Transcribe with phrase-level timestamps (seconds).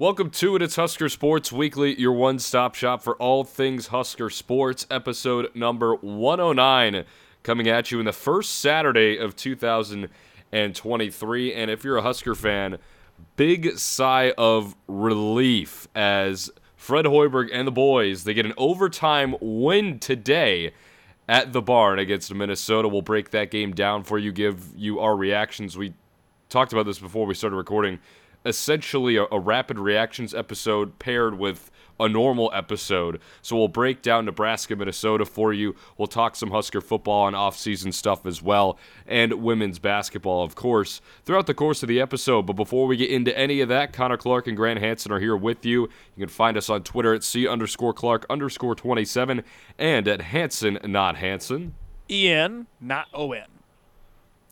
[0.00, 0.62] Welcome to it.
[0.62, 5.94] It's Husker Sports Weekly, your one stop shop for all things Husker Sports, episode number
[5.96, 7.04] 109,
[7.42, 11.52] coming at you in the first Saturday of 2023.
[11.52, 12.78] And if you're a Husker fan,
[13.36, 19.98] big sigh of relief as Fred Hoiberg and the boys they get an overtime win
[19.98, 20.72] today
[21.28, 22.88] at the barn against Minnesota.
[22.88, 25.76] We'll break that game down for you, give you our reactions.
[25.76, 25.92] We
[26.48, 27.98] talked about this before we started recording
[28.44, 33.20] essentially a, a, rapid reactions episode paired with a normal episode.
[33.42, 35.76] So we'll break down Nebraska, Minnesota for you.
[35.98, 41.02] We'll talk some Husker football and off-season stuff as well, and women's basketball, of course,
[41.24, 42.46] throughout the course of the episode.
[42.46, 45.36] But before we get into any of that, Connor Clark and Grant Hanson are here
[45.36, 45.82] with you.
[46.16, 49.44] You can find us on Twitter at C underscore Clark underscore 27
[49.78, 51.74] and at Hanson, not Hanson.
[52.08, 53.59] E-N, not O-N.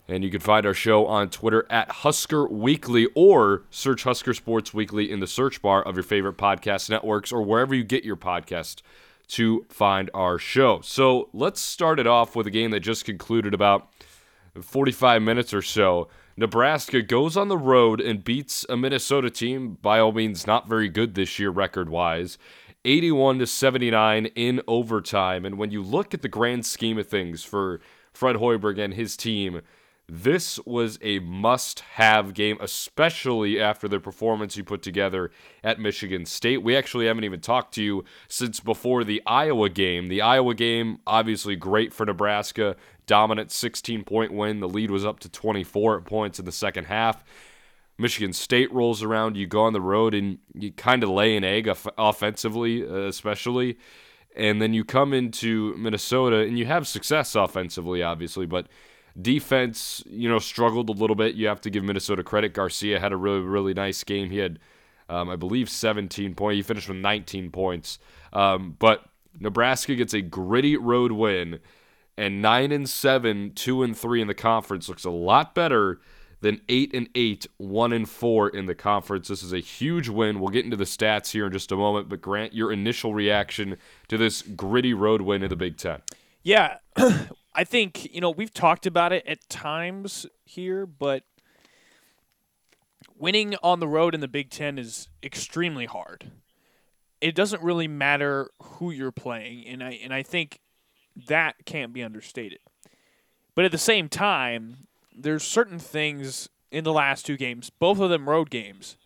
[0.08, 4.72] And you can find our show on Twitter at Husker Weekly or search Husker Sports
[4.72, 8.16] Weekly in the search bar of your favorite podcast networks or wherever you get your
[8.16, 8.80] podcast
[9.28, 10.80] to find our show.
[10.80, 13.90] So let's start it off with a game that just concluded about
[14.58, 16.08] 45 minutes or so.
[16.38, 20.88] Nebraska goes on the road and beats a Minnesota team, by all means, not very
[20.88, 22.38] good this year record wise.
[22.84, 25.44] 81 to 79 in overtime.
[25.44, 27.80] And when you look at the grand scheme of things for
[28.14, 29.60] Fred Hoiberg and his team,
[30.08, 35.30] this was a must have game, especially after the performance you put together
[35.62, 36.62] at Michigan State.
[36.62, 40.08] We actually haven't even talked to you since before the Iowa game.
[40.08, 44.60] The Iowa game, obviously great for Nebraska, dominant 16 point win.
[44.60, 47.22] The lead was up to 24 points in the second half.
[47.98, 51.44] Michigan State rolls around, you go on the road and you kind of lay an
[51.44, 53.76] egg off- offensively, uh, especially.
[54.34, 58.68] And then you come into Minnesota and you have success offensively, obviously, but
[59.20, 61.34] Defense, you know, struggled a little bit.
[61.34, 62.54] You have to give Minnesota credit.
[62.54, 64.30] Garcia had a really, really nice game.
[64.30, 64.58] He had,
[65.08, 66.56] um, I believe, 17 points.
[66.56, 67.98] He finished with 19 points.
[68.32, 69.04] Um, but
[69.40, 71.60] Nebraska gets a gritty road win,
[72.16, 76.00] and nine and seven, two and three in the conference looks a lot better
[76.40, 79.28] than eight and eight, one and four in the conference.
[79.28, 80.40] This is a huge win.
[80.40, 82.08] We'll get into the stats here in just a moment.
[82.08, 83.76] But Grant, your initial reaction
[84.08, 86.02] to this gritty road win in the Big Ten?
[86.42, 86.78] Yeah,
[87.58, 91.24] I think, you know, we've talked about it at times here, but
[93.16, 96.30] winning on the road in the Big Ten is extremely hard.
[97.20, 100.60] It doesn't really matter who you're playing, and I and I think
[101.26, 102.60] that can't be understated.
[103.56, 108.08] But at the same time, there's certain things in the last two games, both of
[108.08, 108.96] them road games,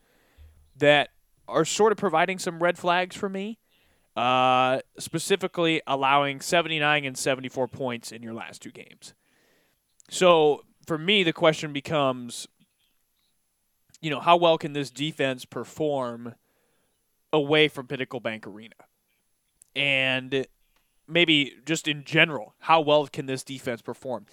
[0.77, 1.09] that
[1.49, 3.61] are sort of providing some red flags for me
[4.17, 9.15] uh, specifically allowing 79 and 74 points in your last two games.
[10.11, 12.47] So for me, the question becomes,
[14.01, 16.35] you know, how well can this defense perform
[17.33, 18.75] away from Pinnacle Bank Arena?
[19.75, 20.47] And
[21.09, 24.27] maybe just in general, how well can this defense perform?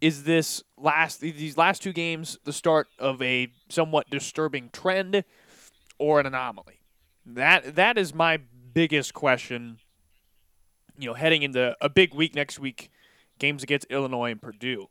[0.00, 5.24] Is this last these last two games the start of a somewhat disturbing trend
[5.98, 6.80] or an anomaly?
[7.24, 8.40] That that is my
[8.72, 9.78] biggest question,
[10.98, 12.90] you know, heading into a big week next week,
[13.38, 14.88] games against Illinois and Purdue.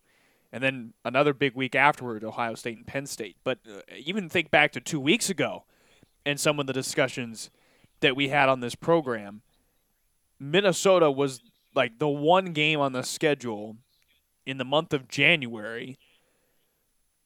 [0.52, 3.38] And then another big week afterward, Ohio State and Penn State.
[3.44, 5.64] But uh, even think back to two weeks ago
[6.26, 7.50] and some of the discussions
[8.02, 9.42] that we had on this program.
[10.40, 11.42] Minnesota was
[11.74, 13.78] like the one game on the schedule
[14.46, 15.98] in the month of January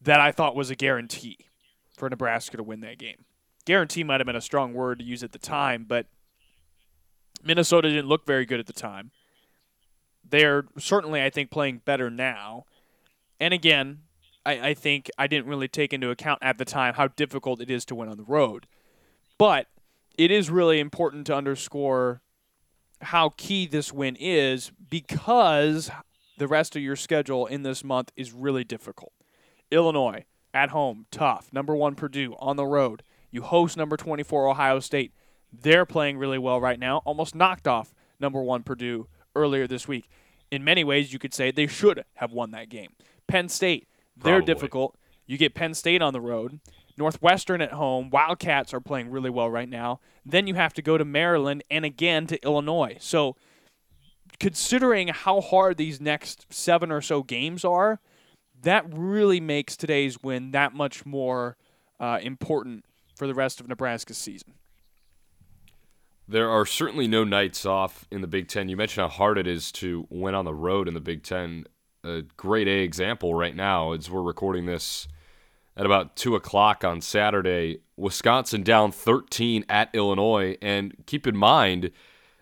[0.02, 1.38] that I thought was a guarantee
[1.98, 3.26] for Nebraska to win that game.
[3.66, 6.06] Guarantee might have been a strong word to use at the time, but
[7.46, 9.12] Minnesota didn't look very good at the time.
[10.28, 12.66] They're certainly, I think, playing better now.
[13.40, 14.00] And again,
[14.46, 17.70] I, I think I didn't really take into account at the time how difficult it
[17.70, 18.66] is to win on the road.
[19.38, 19.68] But
[20.18, 22.22] it is really important to underscore
[23.02, 25.92] how key this win is because
[26.38, 29.14] the rest of your schedule in this month is really difficult.
[29.70, 31.52] Illinois at home, tough.
[31.52, 33.04] Number one, Purdue on the road.
[33.30, 35.14] You host number 24, Ohio State.
[35.52, 40.10] They're playing really well right now, almost knocked off number one Purdue earlier this week.
[40.52, 42.92] In many ways, you could say they should have won that game.
[43.28, 44.54] Penn State, they're Probably.
[44.54, 44.96] difficult.
[45.26, 46.60] You get Penn State on the road.
[46.98, 48.10] Northwestern at home.
[48.10, 50.00] Wildcats are playing really well right now.
[50.26, 52.98] Then you have to go to Maryland and again to Illinois.
[53.00, 53.36] So,
[54.40, 58.00] considering how hard these next seven or so games are,
[58.62, 61.58] that really makes today's win that much more
[62.00, 64.54] uh, important for the rest of Nebraska's season.
[66.28, 68.68] There are certainly no nights off in the Big Ten.
[68.68, 71.66] You mentioned how hard it is to win on the road in the Big Ten.
[72.04, 75.08] A great A example right now as we're recording this
[75.78, 77.82] at about 2 o'clock on Saturday.
[77.96, 80.58] Wisconsin down 13 at Illinois.
[80.64, 81.92] And keep in mind,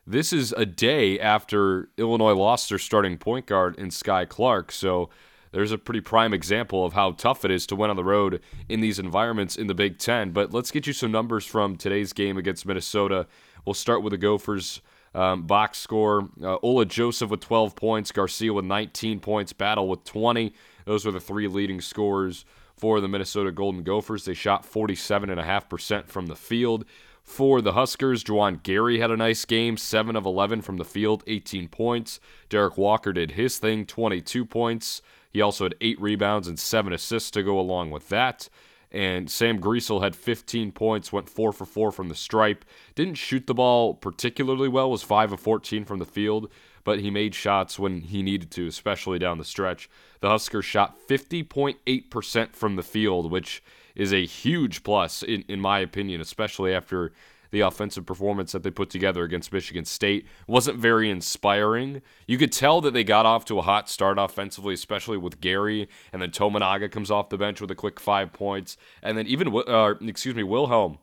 [0.08, 4.72] this is a day after Illinois lost their starting point guard in Skyy Clark.
[4.72, 5.10] So
[5.52, 8.42] there's a pretty prime example of how tough it is to win on the road
[8.68, 10.32] in these environments in the Big Ten.
[10.32, 13.28] But let's get you some numbers from today's game against Minnesota.
[13.66, 14.82] We'll start with the Gophers.
[15.16, 20.04] Um, box score uh, Ola Joseph with 12 points, Garcia with 19 points, Battle with
[20.06, 20.54] 20.
[20.86, 22.46] Those were the three leading scorers
[22.76, 24.26] for the Minnesota Golden Gophers.
[24.26, 26.86] They shot 47.5% from the field.
[27.24, 31.24] For the Huskers, Juwan Gary had a nice game, 7 of 11 from the field,
[31.26, 32.20] 18 points.
[32.50, 35.02] Derrick Walker did his thing, 22 points.
[35.32, 38.50] He also had 8 rebounds and 7 assists to go along with that.
[38.94, 42.64] And Sam Griesel had 15 points, went 4 for 4 from the stripe.
[42.94, 46.50] Didn't shoot the ball particularly well, was 5 of 14 from the field,
[46.84, 49.90] but he made shots when he needed to, especially down the stretch.
[50.20, 53.64] The Huskers shot 50.8% from the field, which
[53.96, 57.14] is a huge plus, in, in my opinion, especially after
[57.54, 62.02] the offensive performance that they put together against Michigan State wasn't very inspiring.
[62.26, 65.88] You could tell that they got off to a hot start offensively, especially with Gary,
[66.12, 69.56] and then Tominaga comes off the bench with a quick five points, and then even
[69.56, 70.98] uh, excuse me, Wilhelm,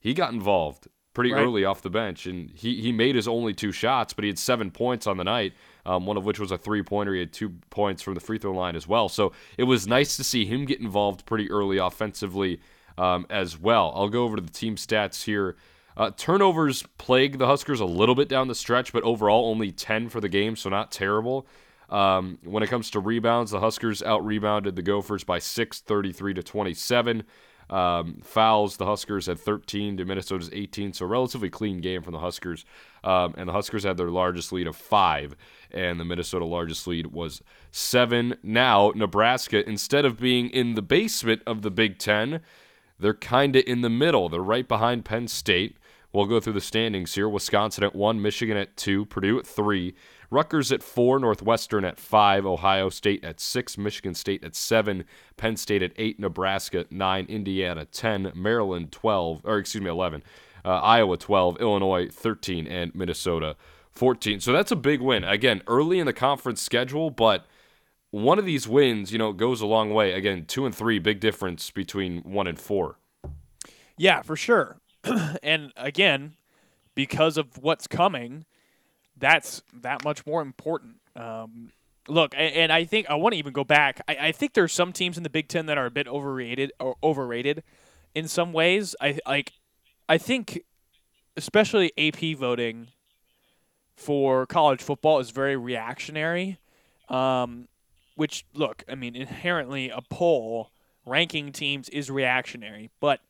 [0.00, 1.42] he got involved pretty right.
[1.42, 4.38] early off the bench, and he he made his only two shots, but he had
[4.38, 5.52] seven points on the night.
[5.84, 7.12] Um, one of which was a three pointer.
[7.12, 9.10] He had two points from the free throw line as well.
[9.10, 12.60] So it was nice to see him get involved pretty early offensively
[12.96, 13.92] um, as well.
[13.94, 15.56] I'll go over to the team stats here.
[16.00, 20.08] Uh, turnovers plague the Huskers a little bit down the stretch, but overall only 10
[20.08, 21.46] for the game, so not terrible.
[21.90, 26.32] Um, when it comes to rebounds, the Huskers out rebounded the Gophers by 6, 33
[26.32, 27.24] to 27.
[27.68, 32.20] Um, fouls, the Huskers had 13 to Minnesota's 18, so relatively clean game from the
[32.20, 32.64] Huskers.
[33.04, 35.36] Um, and the Huskers had their largest lead of five,
[35.70, 37.42] and the Minnesota largest lead was
[37.72, 38.36] seven.
[38.42, 42.40] Now, Nebraska, instead of being in the basement of the Big Ten,
[42.98, 44.30] they're kind of in the middle.
[44.30, 45.76] They're right behind Penn State.
[46.12, 47.28] We'll go through the standings here.
[47.28, 49.94] Wisconsin at one, Michigan at two, Purdue at three,
[50.28, 55.04] Rutgers at four, Northwestern at five, Ohio State at six, Michigan State at seven,
[55.36, 60.22] Penn State at eight, Nebraska at nine, Indiana ten, Maryland twelve, or excuse me, eleven,
[60.64, 63.56] uh, Iowa twelve, Illinois thirteen, and Minnesota
[63.90, 64.40] fourteen.
[64.40, 65.24] So that's a big win.
[65.24, 67.46] Again, early in the conference schedule, but
[68.10, 70.12] one of these wins, you know, goes a long way.
[70.12, 72.98] Again, two and three, big difference between one and four.
[73.96, 74.78] Yeah, for sure.
[75.42, 76.34] and again,
[76.94, 78.44] because of what's coming,
[79.16, 80.96] that's that much more important.
[81.16, 81.70] Um,
[82.08, 84.00] look, and, I think I want to even go back.
[84.08, 86.72] I, I, think there's some teams in the Big Ten that are a bit overrated
[86.80, 87.62] or overrated
[88.14, 88.94] in some ways.
[89.00, 89.52] I like,
[90.08, 90.64] I think,
[91.36, 92.88] especially AP voting
[93.96, 96.58] for college football is very reactionary.
[97.08, 97.68] Um,
[98.14, 100.70] which look, I mean, inherently a poll
[101.06, 103.20] ranking teams is reactionary, but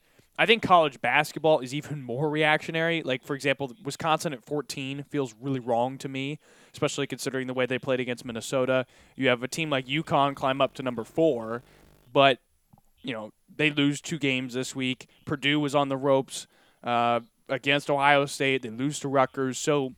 [0.41, 3.03] I think college basketball is even more reactionary.
[3.03, 6.39] Like, for example, Wisconsin at 14 feels really wrong to me,
[6.73, 8.87] especially considering the way they played against Minnesota.
[9.17, 11.63] You have a team like UConn climb up to number four,
[12.11, 12.39] but,
[13.03, 15.09] you know, they lose two games this week.
[15.27, 16.47] Purdue was on the ropes
[16.83, 17.21] uh,
[17.51, 18.63] against Ohio State.
[18.63, 19.59] They lose to Rutgers.
[19.59, 19.95] So,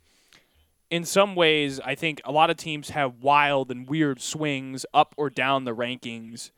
[0.91, 5.15] in some ways, I think a lot of teams have wild and weird swings up
[5.17, 6.51] or down the rankings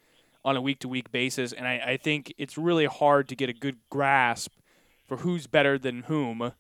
[0.44, 1.52] on a week to week basis.
[1.52, 4.52] And I, I think it's really hard to get a good grasp
[5.06, 6.52] for who's better than whom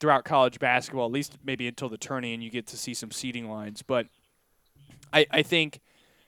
[0.00, 3.10] throughout college basketball, at least maybe until the tourney and you get to see some
[3.10, 3.82] seeding lines.
[3.82, 4.06] But
[5.12, 5.80] I, I think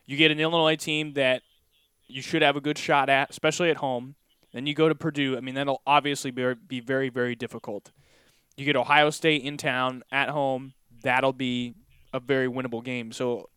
[0.07, 1.43] you get an Illinois team that
[2.09, 4.15] you should have a good shot at, especially at home.
[4.53, 5.37] Then you go to Purdue.
[5.37, 7.91] I mean, that'll obviously be, be very, very difficult.
[8.57, 10.73] You get Ohio State in town at home.
[11.03, 11.75] That'll be
[12.13, 13.13] a very winnable game.
[13.13, 13.51] So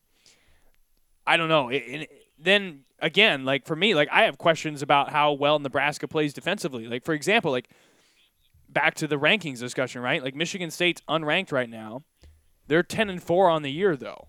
[1.25, 1.69] I don't know.
[1.69, 2.09] It, it,
[2.39, 6.88] then again, like for me, like I have questions about how well Nebraska plays defensively.
[6.88, 7.69] Like for example, like
[8.67, 10.24] back to the rankings discussion, right?
[10.24, 12.03] Like Michigan State's unranked right now.
[12.67, 14.27] They're 10 and 4 on the year though.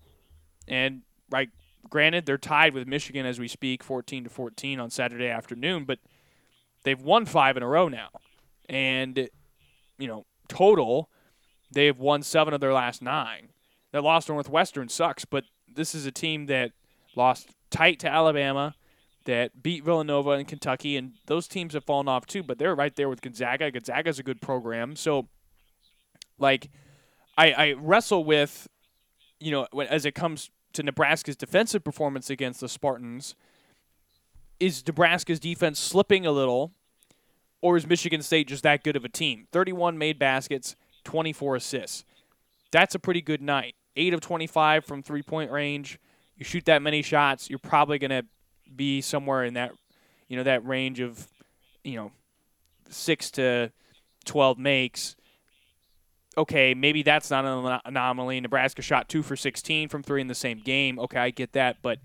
[0.67, 1.49] And right
[1.89, 5.99] granted they're tied with Michigan as we speak 14 to 14 on Saturday afternoon, but
[6.83, 8.09] they've won 5 in a row now.
[8.67, 9.29] And
[9.97, 11.09] you know, total
[11.71, 13.49] they've won 7 of their last 9.
[13.91, 16.71] That lost to Northwestern sucks, but this is a team that
[17.15, 18.75] lost tight to Alabama,
[19.25, 22.43] that beat Villanova and Kentucky, and those teams have fallen off too.
[22.43, 23.71] But they're right there with Gonzaga.
[23.71, 25.27] Gonzaga's a good program, so
[26.37, 26.69] like
[27.37, 28.67] I, I wrestle with,
[29.39, 33.35] you know, as it comes to Nebraska's defensive performance against the Spartans.
[34.59, 36.71] Is Nebraska's defense slipping a little,
[37.61, 39.47] or is Michigan State just that good of a team?
[39.51, 42.05] 31 made baskets, 24 assists.
[42.71, 43.75] That's a pretty good night.
[43.95, 45.99] 8 of 25 from three point range
[46.41, 48.25] you shoot that many shots, you're probably going to
[48.75, 49.73] be somewhere in that,
[50.27, 51.27] you know, that range of,
[51.83, 52.11] you know,
[52.89, 53.71] six to
[54.25, 55.15] 12 makes.
[56.35, 58.41] Okay, maybe that's not an anomaly.
[58.41, 60.97] Nebraska shot two for 16 from three in the same game.
[60.97, 61.77] Okay, I get that.
[61.83, 61.99] But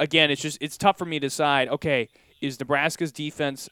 [0.00, 2.08] again, it's just, it's tough for me to decide, okay,
[2.40, 3.68] is Nebraska's defense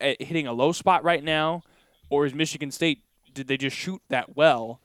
[0.00, 1.60] eh, hitting a low spot right now?
[2.08, 3.02] Or is Michigan State,
[3.34, 4.80] did they just shoot that well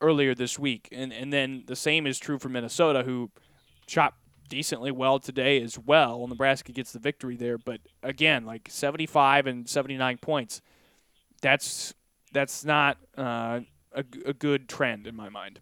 [0.00, 0.88] earlier this week?
[0.92, 3.30] And, and then the same is true for Minnesota, who
[3.86, 4.14] shot
[4.48, 6.26] decently well today as well.
[6.26, 10.60] Nebraska gets the victory there, but again, like 75 and 79 points,
[11.40, 11.94] that's
[12.32, 13.60] that's not uh,
[13.92, 15.60] a, a good trend in my mind.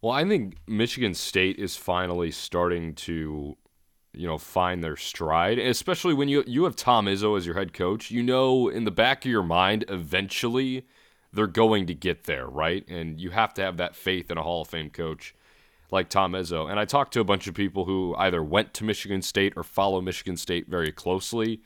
[0.00, 3.56] Well, I think Michigan State is finally starting to,
[4.12, 7.72] you know, find their stride, especially when you you have Tom Izzo as your head
[7.72, 8.10] coach.
[8.10, 10.86] You know, in the back of your mind, eventually
[11.36, 12.86] they're going to get there, right?
[12.88, 15.34] And you have to have that faith in a Hall of Fame coach
[15.90, 16.68] like Tom Izzo.
[16.68, 19.62] And I talked to a bunch of people who either went to Michigan State or
[19.62, 21.60] follow Michigan State very closely,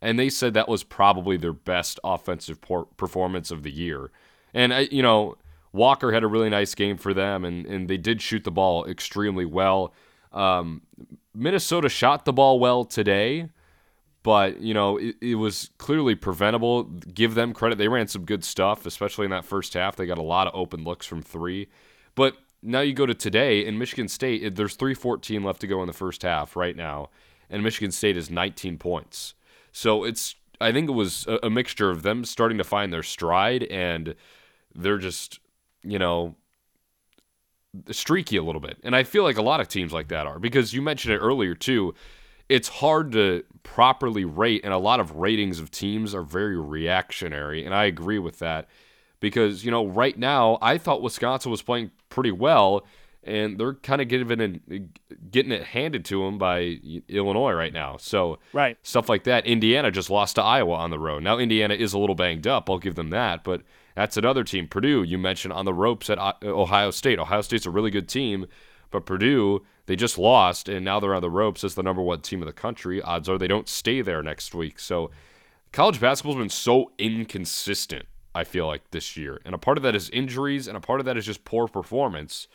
[0.00, 4.10] and they said that was probably their best offensive por- performance of the year.
[4.54, 5.36] And I, you know,
[5.72, 8.86] Walker had a really nice game for them, and and they did shoot the ball
[8.86, 9.94] extremely well.
[10.32, 10.82] Um,
[11.34, 13.50] Minnesota shot the ball well today,
[14.22, 16.84] but you know it, it was clearly preventable.
[16.84, 19.96] Give them credit; they ran some good stuff, especially in that first half.
[19.96, 21.68] They got a lot of open looks from three,
[22.14, 25.86] but now you go to today in Michigan State, there's 314 left to go in
[25.86, 27.08] the first half right now,
[27.48, 29.34] and Michigan State is 19 points.
[29.72, 33.02] So it's I think it was a, a mixture of them starting to find their
[33.02, 34.14] stride and
[34.74, 35.40] they're just,
[35.82, 36.36] you know,
[37.90, 38.78] streaky a little bit.
[38.82, 41.18] And I feel like a lot of teams like that are because you mentioned it
[41.18, 41.94] earlier too.
[42.50, 47.64] It's hard to properly rate, and a lot of ratings of teams are very reactionary,
[47.64, 48.68] and I agree with that
[49.20, 52.84] because you know right now I thought Wisconsin was playing pretty well,
[53.22, 57.96] and they're kind of getting it, getting it handed to them by Illinois right now.
[57.98, 59.46] So right stuff like that.
[59.46, 61.22] Indiana just lost to Iowa on the road.
[61.22, 62.68] Now Indiana is a little banged up.
[62.68, 63.62] I'll give them that, but
[63.94, 64.66] that's another team.
[64.66, 67.18] Purdue, you mentioned on the ropes at uh, Ohio State.
[67.18, 68.46] Ohio State's a really good team,
[68.90, 72.20] but Purdue they just lost, and now they're on the ropes as the number one
[72.20, 73.02] team in the country.
[73.02, 74.78] Odds are they don't stay there next week.
[74.78, 75.10] So
[75.72, 79.40] college basketball's been so inconsistent I feel like this year.
[79.44, 81.66] And a part of that is injuries and a part of that is just poor
[81.66, 82.46] performance.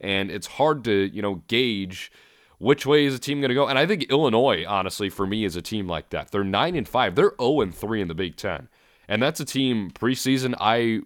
[0.00, 2.12] And it's hard to, you know, gauge
[2.58, 3.66] which way is a team going to go.
[3.66, 6.30] And I think Illinois, honestly, for me is a team like that.
[6.30, 7.16] They're 9 and 5.
[7.16, 8.68] They're 0 and 3 in the Big 10.
[9.08, 11.00] And that's a team preseason I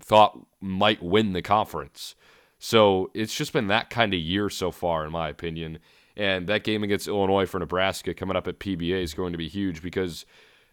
[0.00, 2.14] thought might win the conference.
[2.64, 5.80] So it's just been that kind of year so far, in my opinion.
[6.16, 9.48] And that game against Illinois for Nebraska coming up at PBA is going to be
[9.48, 10.24] huge because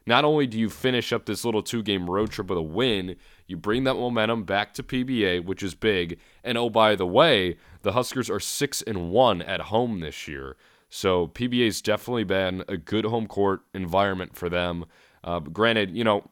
[0.05, 3.17] not only do you finish up this little two game road trip with a win,
[3.45, 6.17] you bring that momentum back to PBA, which is big.
[6.45, 10.55] And oh, by the way, the Huskers are 6 and 1 at home this year.
[10.87, 14.85] So PBA's definitely been a good home court environment for them.
[15.25, 16.29] Uh, granted, you know,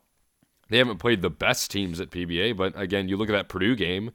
[0.70, 3.76] they haven't played the best teams at PBA, but again, you look at that Purdue
[3.76, 4.12] game,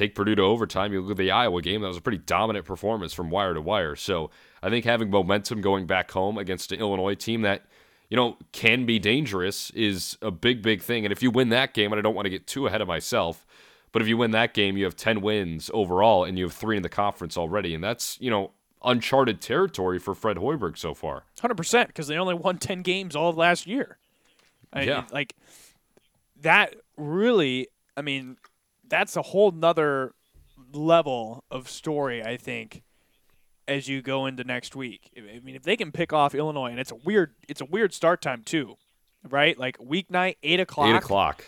[0.00, 2.64] take Purdue to overtime, you look at the Iowa game, that was a pretty dominant
[2.64, 3.96] performance from wire to wire.
[3.96, 4.30] So
[4.62, 7.64] I think having momentum going back home against an Illinois team that
[8.10, 11.06] you know, can be dangerous is a big, big thing.
[11.06, 12.88] And if you win that game, and I don't want to get too ahead of
[12.88, 13.46] myself,
[13.92, 16.76] but if you win that game, you have 10 wins overall and you have three
[16.76, 17.72] in the conference already.
[17.72, 18.50] And that's, you know,
[18.82, 21.24] uncharted territory for Fred Hoiberg so far.
[21.38, 23.96] 100%, because they only won 10 games all of last year.
[24.72, 25.04] I, yeah.
[25.12, 25.36] Like,
[26.40, 28.38] that really, I mean,
[28.90, 30.14] that's a whole nother
[30.72, 32.82] level of story, I think,
[33.66, 35.10] as you go into next week.
[35.16, 37.94] I mean, if they can pick off Illinois, and it's a weird, it's a weird
[37.94, 38.76] start time too,
[39.28, 39.58] right?
[39.58, 40.88] Like weeknight, eight o'clock.
[40.88, 41.44] Eight o'clock.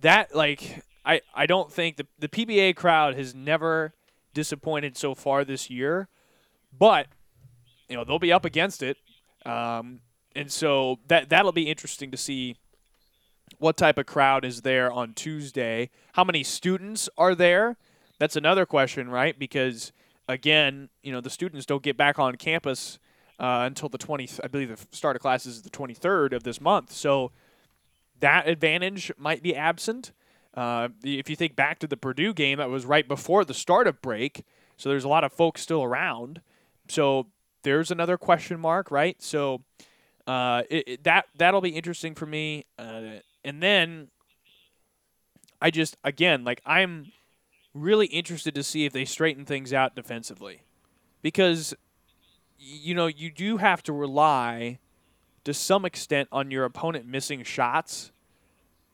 [0.00, 3.94] That like I I don't think the the PBA crowd has never
[4.34, 6.08] disappointed so far this year,
[6.76, 7.08] but
[7.88, 8.98] you know they'll be up against it,
[9.46, 10.00] um,
[10.36, 12.56] and so that that'll be interesting to see
[13.64, 15.88] what type of crowd is there on Tuesday.
[16.12, 17.78] How many students are there?
[18.18, 19.38] That's another question, right?
[19.38, 19.90] Because
[20.28, 22.98] again, you know, the students don't get back on campus
[23.40, 24.38] uh, until the 20th.
[24.44, 26.92] I believe the start of classes is the 23rd of this month.
[26.92, 27.32] So
[28.20, 30.12] that advantage might be absent.
[30.52, 33.86] Uh, if you think back to the Purdue game, that was right before the start
[33.86, 34.44] of break.
[34.76, 36.42] So there's a lot of folks still around.
[36.88, 37.28] So
[37.62, 39.22] there's another question mark, right?
[39.22, 39.62] So
[40.26, 42.66] uh, it, it, that that'll be interesting for me.
[42.78, 44.08] Uh, and then
[45.60, 47.12] I just again like I'm
[47.74, 50.62] really interested to see if they straighten things out defensively.
[51.22, 51.74] Because,
[52.58, 54.78] you know, you do have to rely
[55.44, 58.12] to some extent on your opponent missing shots.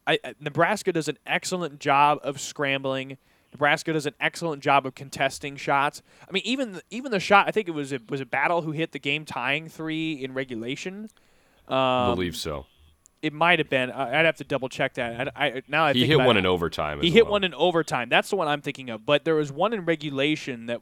[0.07, 3.19] I, Nebraska does an excellent job of scrambling,
[3.52, 6.02] Nebraska does an excellent job of contesting shots.
[6.28, 8.62] I mean, even the, even the shot I think it was a, was a battle
[8.62, 11.11] who hit the game tying three in regulation.
[11.69, 12.66] I Um, believe so.
[13.23, 13.91] It might have been.
[13.91, 15.33] I'd have to double check that.
[15.37, 17.00] I, I now I He think hit one it, in overtime.
[17.00, 17.33] He hit well.
[17.33, 18.09] one in overtime.
[18.09, 19.05] That's the one I'm thinking of.
[19.05, 20.81] But there was one in regulation that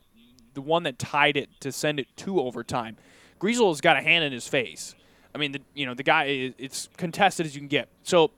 [0.54, 2.96] the one that tied it to send it to overtime.
[3.38, 4.94] Griesel's got a hand in his face.
[5.34, 7.88] I mean, the, you know, the guy is it's contested as you can get.
[8.02, 8.30] So,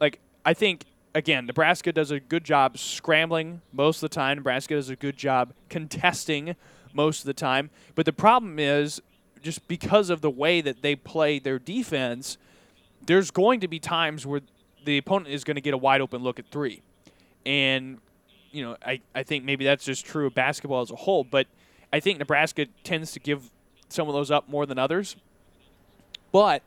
[0.00, 4.38] like, I think again, Nebraska does a good job scrambling most of the time.
[4.38, 6.56] Nebraska does a good job contesting
[6.92, 7.70] most of the time.
[7.94, 9.00] But the problem is
[9.42, 12.38] just because of the way that they play their defense,
[13.06, 14.40] there's going to be times where
[14.84, 16.82] the opponent is going to get a wide open look at three.
[17.44, 17.98] And,
[18.50, 21.46] you know, I, I think maybe that's just true of basketball as a whole, but
[21.92, 23.50] I think Nebraska tends to give
[23.88, 25.16] some of those up more than others.
[26.30, 26.62] But,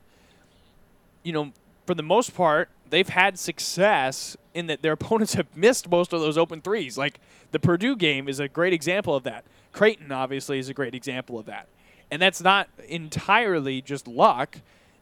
[1.22, 1.52] you know,
[1.86, 6.20] for the most part, they've had success in that their opponents have missed most of
[6.20, 6.96] those open threes.
[6.96, 7.20] Like
[7.52, 9.44] the Purdue game is a great example of that.
[9.72, 11.68] Creighton, obviously, is a great example of that.
[12.10, 14.58] And that's not entirely just luck.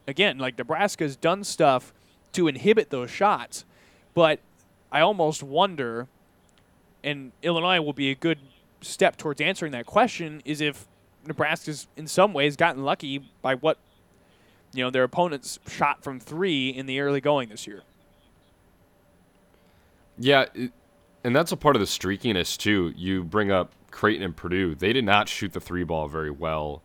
[0.07, 1.93] Again, like Nebraska's done stuff
[2.33, 3.65] to inhibit those shots.
[4.13, 4.39] But
[4.91, 6.07] I almost wonder,
[7.03, 8.39] and Illinois will be a good
[8.81, 10.87] step towards answering that question, is if
[11.25, 13.77] Nebraska's in some ways gotten lucky by what
[14.73, 17.81] you know their opponents shot from three in the early going this year.
[20.17, 20.45] Yeah,
[21.23, 22.93] and that's a part of the streakiness too.
[22.95, 26.81] You bring up Creighton and Purdue; they did not shoot the three ball very well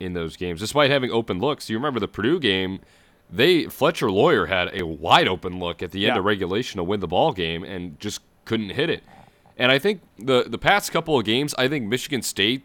[0.00, 1.68] in those games, despite having open looks.
[1.68, 2.80] You remember the Purdue game?
[3.30, 6.18] They Fletcher Loyer had a wide open look at the end Yeah.
[6.20, 9.02] of regulation to win the ball game and just couldn't hit it.
[9.56, 12.62] And I think the the past couple of games, I think Michigan State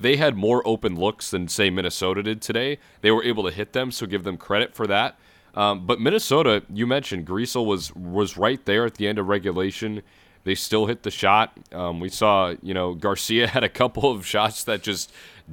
[0.00, 2.78] they had more open looks than say Minnesota did today.
[3.00, 5.16] They were able to hit them, so give them credit for that.
[5.54, 10.02] Um, but Minnesota, you mentioned Griesel was was right there at the end of regulation.
[10.44, 11.56] They still hit the shot.
[11.72, 15.12] Um, we saw, you know, Garcia had a couple of shots that just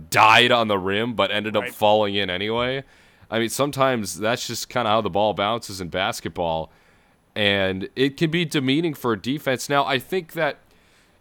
[0.09, 1.73] died on the rim, but ended up Right.
[1.73, 2.83] falling in anyway.
[3.29, 6.69] I mean, sometimes that's just kind of how the ball bounces in basketball,
[7.35, 9.69] and it can be demeaning for a defense.
[9.69, 10.57] Now, I think that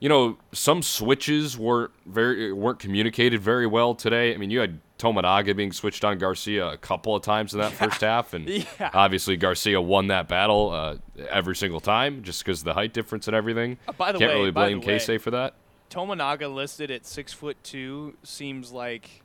[0.00, 4.35] you know, some switches weren't very weren't communicated very well today.
[4.35, 7.72] I mean, you had Tominaga being switched on Garcia a couple of times in that
[7.72, 8.90] first half, and Yeah.
[8.92, 10.96] obviously Garcia won that battle uh,
[11.30, 13.78] every single time just because of the height difference and everything.
[13.88, 15.54] Uh, by the Can't way- really blame Keisei for that.
[15.90, 19.22] Tominaga listed at six foot two seems like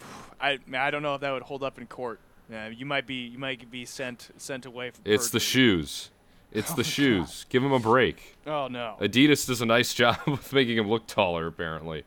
[0.40, 2.18] I I don't know if that would hold up in court.
[2.50, 5.02] Yeah, you might be you might be sent sent away from.
[5.04, 6.10] It's the shoes.
[6.52, 7.46] It's the shoes.
[7.50, 8.36] Give him a break.
[8.46, 8.96] Oh no.
[9.00, 12.02] Adidas does a nice job with making him look taller, apparently.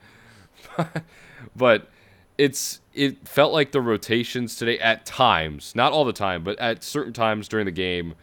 [1.55, 1.89] but
[2.38, 6.84] it's it felt like the rotations today at times, not all the time, but at
[6.84, 8.15] certain times during the game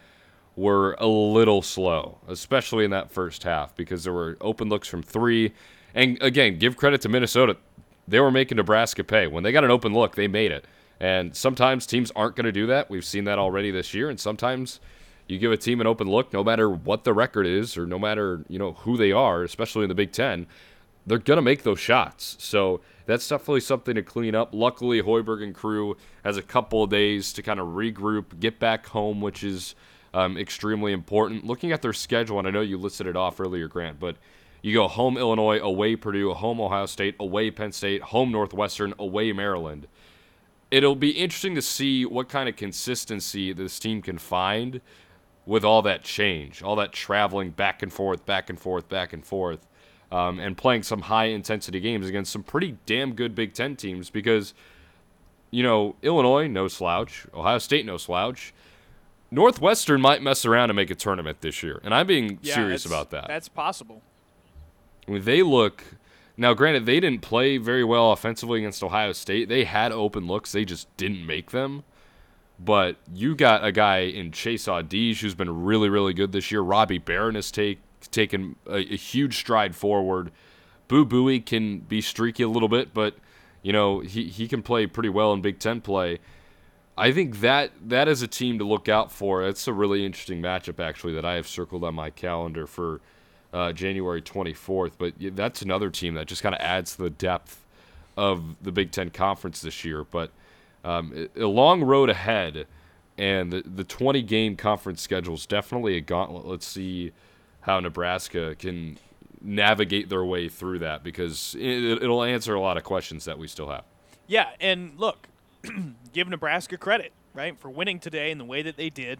[0.55, 5.01] were a little slow, especially in that first half because there were open looks from
[5.03, 5.53] 3.
[5.93, 7.57] And again, give credit to Minnesota.
[8.07, 9.27] They were making Nebraska pay.
[9.27, 10.65] When they got an open look, they made it.
[10.99, 12.89] And sometimes teams aren't going to do that.
[12.89, 14.79] We've seen that already this year and sometimes
[15.27, 17.97] you give a team an open look, no matter what the record is or no
[17.97, 20.45] matter you know who they are, especially in the Big Ten,
[21.05, 22.35] they're gonna make those shots.
[22.39, 24.53] So that's definitely something to clean up.
[24.53, 28.87] Luckily, Hoiberg and crew has a couple of days to kind of regroup, get back
[28.87, 29.75] home, which is
[30.13, 31.45] um, extremely important.
[31.45, 34.17] Looking at their schedule, and I know you listed it off earlier, Grant, but
[34.61, 39.31] you go home Illinois, away Purdue, home Ohio State, away Penn State, home Northwestern, away
[39.31, 39.87] Maryland
[40.71, 44.81] it'll be interesting to see what kind of consistency this team can find
[45.45, 49.25] with all that change, all that traveling back and forth, back and forth, back and
[49.25, 49.67] forth,
[50.11, 54.09] um, and playing some high intensity games against some pretty damn good Big Ten teams
[54.09, 54.53] because,
[55.49, 58.53] you know, Illinois, no slouch, Ohio State, no slouch.
[59.33, 62.85] Northwestern might mess around and make a tournament this year, and I'm being Yeah, serious
[62.85, 63.27] about that.
[63.27, 64.01] That's possible.
[65.07, 65.83] I mean, they look
[66.35, 66.53] now.
[66.53, 69.47] Granted, they didn't play very well offensively against Ohio State.
[69.47, 71.83] They had open looks, they just didn't make them.
[72.59, 76.61] But you got a guy in Chase Audige who's been really, really good this year.
[76.61, 80.31] Robbie Beran has take, taken a, a huge stride forward.
[80.87, 83.15] Boo Buie can be streaky a little bit, but
[83.61, 86.19] you know he, he can play pretty well in Big Ten play.
[86.97, 89.43] I think that that is a team to look out for.
[89.47, 93.01] It's a really interesting matchup actually that I have circled on my calendar for
[93.53, 94.91] uh, January 24th.
[94.97, 97.65] But that's another team that just kind of adds to the depth
[98.17, 100.03] of the Big Ten Conference this year.
[100.03, 100.31] But
[100.83, 102.67] um, a a long road ahead,
[103.17, 106.45] and the, the 20 game conference schedule is definitely a gauntlet.
[106.45, 107.13] Let's see
[107.61, 108.97] how Nebraska can
[109.41, 113.47] navigate their way through that because it, it'll answer a lot of questions that we
[113.47, 113.83] still have.
[114.27, 115.27] Yeah, and look,
[116.13, 119.19] give Nebraska credit, right, for winning today in the way that they did.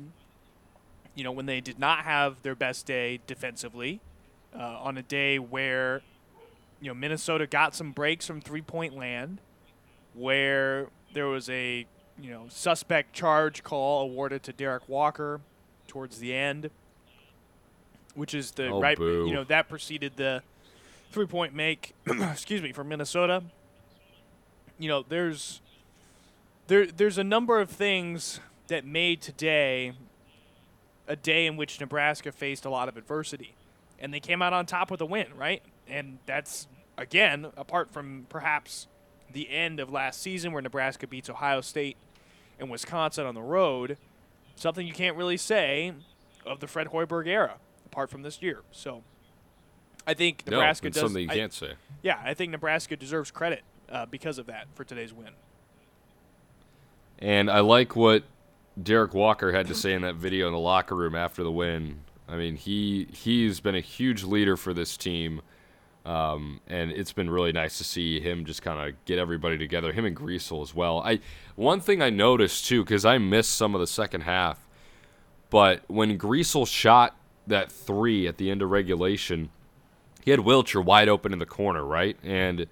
[1.16, 4.00] You know, when they did not have their best day defensively,
[4.58, 6.02] uh, on a day where
[6.80, 9.40] you know Minnesota got some breaks from three point land,
[10.14, 11.86] where there was a
[12.20, 15.42] you know suspect charge call awarded to Derrick Walker
[15.88, 16.70] towards the end,
[18.16, 19.26] which is the Oh, right boo.
[19.28, 20.44] you know that preceded the
[21.12, 21.94] three point make.
[22.08, 23.44] excuse me for Minnesota.
[24.80, 25.62] You know there's
[26.68, 29.94] there there's a number of things that made today
[31.08, 33.56] a day in which Nebraska faced a lot of adversity,
[34.00, 35.62] and they came out on top with a win, right?
[35.88, 38.88] And that's again apart from perhaps
[39.32, 41.98] the end of last season where Nebraska beats Ohio State
[42.60, 43.98] and Wisconsin on the road,
[44.56, 45.94] something you can't really say
[46.46, 47.56] of the Fred Hoiberg era
[47.92, 48.62] apart from this year.
[48.72, 49.04] So
[50.08, 51.02] I think Nebraska no, does.
[51.02, 51.74] something you I- can't say.
[52.02, 55.30] yeah, I think Nebraska deserves credit uh, because of that for today's win.
[57.20, 58.24] And I like what
[58.82, 62.00] Derrick Walker had to say in that video in the locker room after the win.
[62.28, 65.42] I mean, he he's been a huge leader for this team,
[66.06, 69.92] um, and it's been really nice to see him just kind of get everybody together.
[69.92, 71.02] Him and Griesel as well.
[71.02, 71.20] I
[71.56, 74.66] one thing I noticed too because I missed some of the second half,
[75.52, 77.16] but when Griesel shot
[77.48, 79.50] that three at the end of regulation,
[80.24, 82.18] he had Wilcher wide open in the corner, right?
[82.24, 82.68] And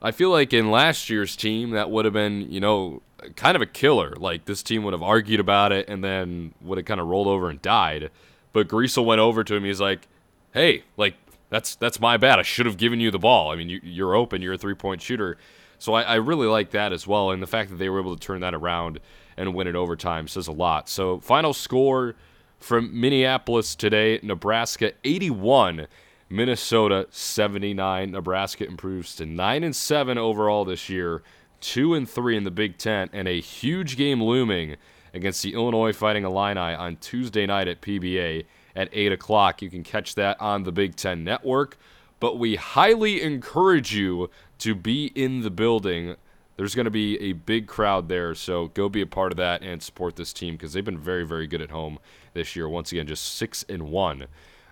[0.00, 3.02] I feel like in last year's team, that would have been, you know,
[3.36, 4.14] kind of a killer.
[4.16, 7.28] Like this team would have argued about it and then would have kind of rolled
[7.28, 8.10] over and died.
[8.52, 9.64] But Griesel went over to him.
[9.64, 10.08] He's like,
[10.52, 11.14] "Hey, like
[11.48, 12.38] that's that's my bad.
[12.38, 13.50] I should have given you the ball.
[13.50, 14.42] I mean, you, you're open.
[14.42, 15.38] You're a three point shooter."
[15.78, 17.30] So I, I really like that as well.
[17.30, 19.00] And the fact that they were able to turn that around
[19.36, 20.88] and win it overtime says a lot.
[20.88, 22.14] So final score
[22.62, 25.86] from Minneapolis today: Nebraska 81.
[26.32, 28.10] Minnesota 79.
[28.10, 31.22] Nebraska improves to 9 and 7 overall this year,
[31.60, 34.76] 2 and 3 in the Big 10 and a huge game looming
[35.12, 39.60] against the Illinois Fighting Illini on Tuesday night at PBA at 8 o'clock.
[39.60, 41.76] You can catch that on the Big 10 network,
[42.18, 46.16] but we highly encourage you to be in the building.
[46.56, 49.62] There's going to be a big crowd there, so go be a part of that
[49.62, 51.98] and support this team because they've been very, very good at home
[52.34, 52.68] this year.
[52.68, 54.26] Once again, just 6 and 1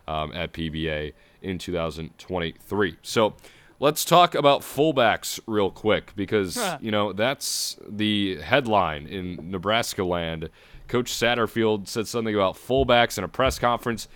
[0.08, 2.96] um, at PBA in 2023.
[3.02, 3.34] So
[3.78, 10.50] let's talk about fullbacks real quick because, you know, that's the headline in Nebraska land.
[10.88, 14.08] Coach Satterfield said something about fullbacks in a press conference,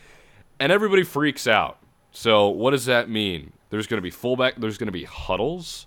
[0.59, 1.79] and everybody freaks out.
[2.11, 3.53] So what does that mean?
[3.71, 5.87] There's going to be fullback, there's going to be huddles.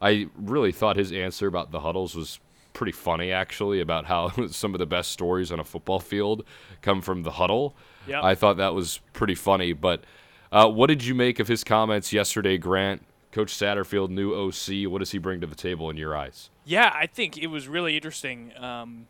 [0.00, 2.38] I really thought his answer about the huddles was
[2.76, 6.44] pretty funny, actually, about how some of the best stories on a football field
[6.82, 7.74] come from the huddle.
[8.06, 8.22] Yep.
[8.22, 9.72] I thought that was pretty funny.
[9.72, 10.04] But
[10.52, 13.02] uh, what did you make of his comments yesterday, Grant?
[13.32, 14.90] Coach Satterfield, new OC.
[14.90, 16.50] What does he bring to the table in your eyes?
[16.64, 18.52] Yeah, I think it was really interesting.
[18.56, 19.06] Um,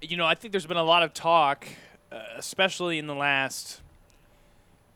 [0.00, 1.66] you know, I think there's been a lot of talk,
[2.12, 3.80] uh, especially in the last,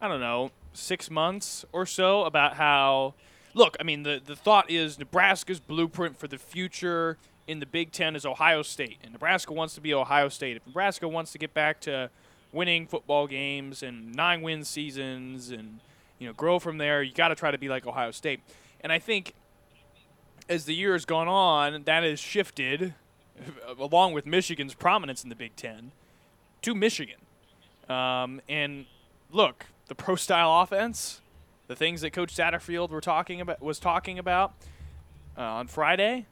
[0.01, 3.15] I don't know, six months or so, about how.
[3.57, 7.93] Look, I mean, the, the thought is Nebraska's blueprint for the future in the Big
[7.93, 10.57] Ten is Ohio State, and Nebraska wants to be Ohio State.
[10.57, 12.11] If Nebraska wants to get back to
[12.53, 15.81] winning football games and nine win seasons and
[16.19, 18.41] you know grow from there, you got to try to be like Ohio State.
[18.81, 19.35] And I think
[20.49, 22.95] as the year has gone on, that has shifted,
[23.79, 25.93] along with Michigan's prominence in the Big Ten,
[26.63, 27.21] to Michigan.
[27.89, 28.87] Um, and
[29.31, 31.21] look, the pro style offense,
[31.67, 34.55] the things that Coach Satterfield were talking about was talking about
[35.37, 36.27] uh, on Friday,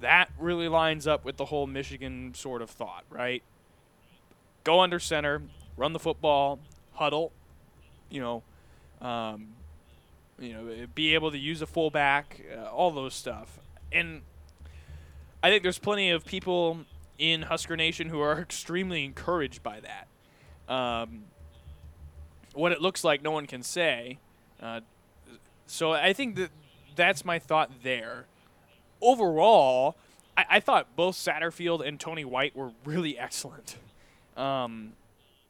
[0.00, 3.42] that really lines up with the whole Michigan sort of thought, right?
[4.64, 5.42] Go under center,
[5.76, 6.58] run the football,
[6.92, 7.32] huddle,
[8.10, 8.42] you know,
[9.00, 9.48] um,
[10.38, 13.58] you know, be able to use a fullback, uh, all those stuff.
[13.92, 14.22] And
[15.42, 16.80] I think there's plenty of people
[17.18, 20.72] in Husker Nation who are extremely encouraged by that.
[20.72, 21.24] Um,
[22.54, 24.18] what it looks like, no one can say.
[24.60, 24.80] Uh,
[25.66, 26.50] so I think that
[26.96, 28.26] that's my thought there.
[29.00, 29.96] Overall,
[30.36, 33.76] I, I thought both Satterfield and Tony White were really excellent.
[34.36, 34.92] Um,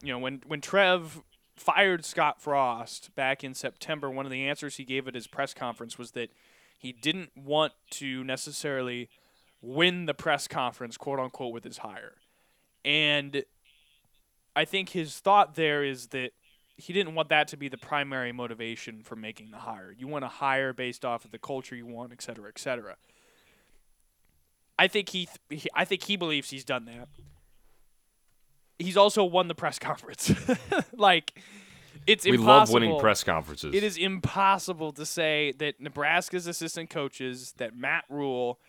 [0.02, 1.22] you know, when when Trev
[1.56, 5.52] fired Scott Frost back in September, one of the answers he gave at his press
[5.54, 6.30] conference was that
[6.78, 9.08] he didn't want to necessarily
[9.60, 12.14] win the press conference, quote unquote, with his hire.
[12.84, 13.42] And
[14.54, 16.30] I think his thought there is that
[16.76, 19.92] he didn't want that to be the primary motivation for making the hire.
[19.98, 22.96] You want to hire based off of the culture you want, et cetera, et cetera.
[24.78, 27.08] I think he, th- he I think he believes he's done that.
[28.78, 30.32] He's also won the press conference.
[30.96, 31.40] like
[32.06, 32.54] it's we impossible.
[32.56, 33.74] love winning press conferences.
[33.74, 38.60] It is impossible to say that Nebraska's assistant coaches, that Matt Rhule,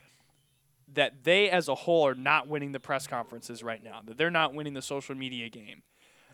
[0.92, 4.02] that they as a whole are not winning the press conferences right now.
[4.04, 5.84] That they're not winning the social media game.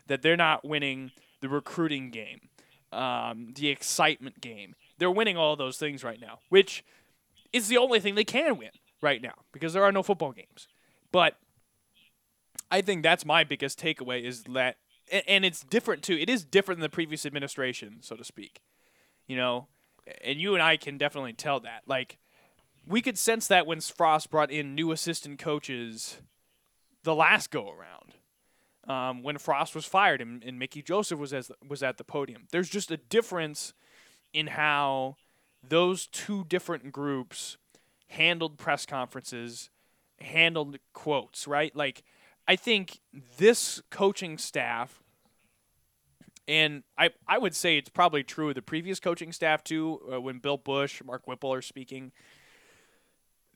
[0.06, 1.10] That they're not winning
[1.42, 2.48] the recruiting game.
[2.92, 4.74] um, the excitement game.
[4.96, 6.82] They're winning all those things right now, which
[7.52, 10.68] is the only thing they can win right now because there are no football games.
[11.12, 11.36] But
[12.70, 14.76] I think that's my biggest takeaway is that,
[15.26, 16.14] and it's different too.
[16.14, 18.60] It is different than the previous administration, so to speak.
[19.26, 19.68] You know,
[20.22, 21.82] and you and I can definitely tell that.
[21.86, 22.18] Like,
[22.86, 26.18] we could sense that when Frost brought in new assistant coaches
[27.06, 28.14] the last go around.
[28.88, 32.46] Um, when Frost was fired and, and Mickey Joseph was as was at the podium.
[32.52, 33.72] There's just a difference
[34.32, 35.16] in how
[35.66, 37.56] those two different groups
[38.08, 39.70] handled press conferences,
[40.20, 41.74] handled quotes, right?
[41.74, 42.02] Like
[42.48, 43.00] I think
[43.38, 45.02] this coaching staff
[46.48, 50.00] and I, I would say it's probably true of the previous coaching staff too.
[50.12, 52.12] Uh, when Bill Busch, Mark Whipple are speaking,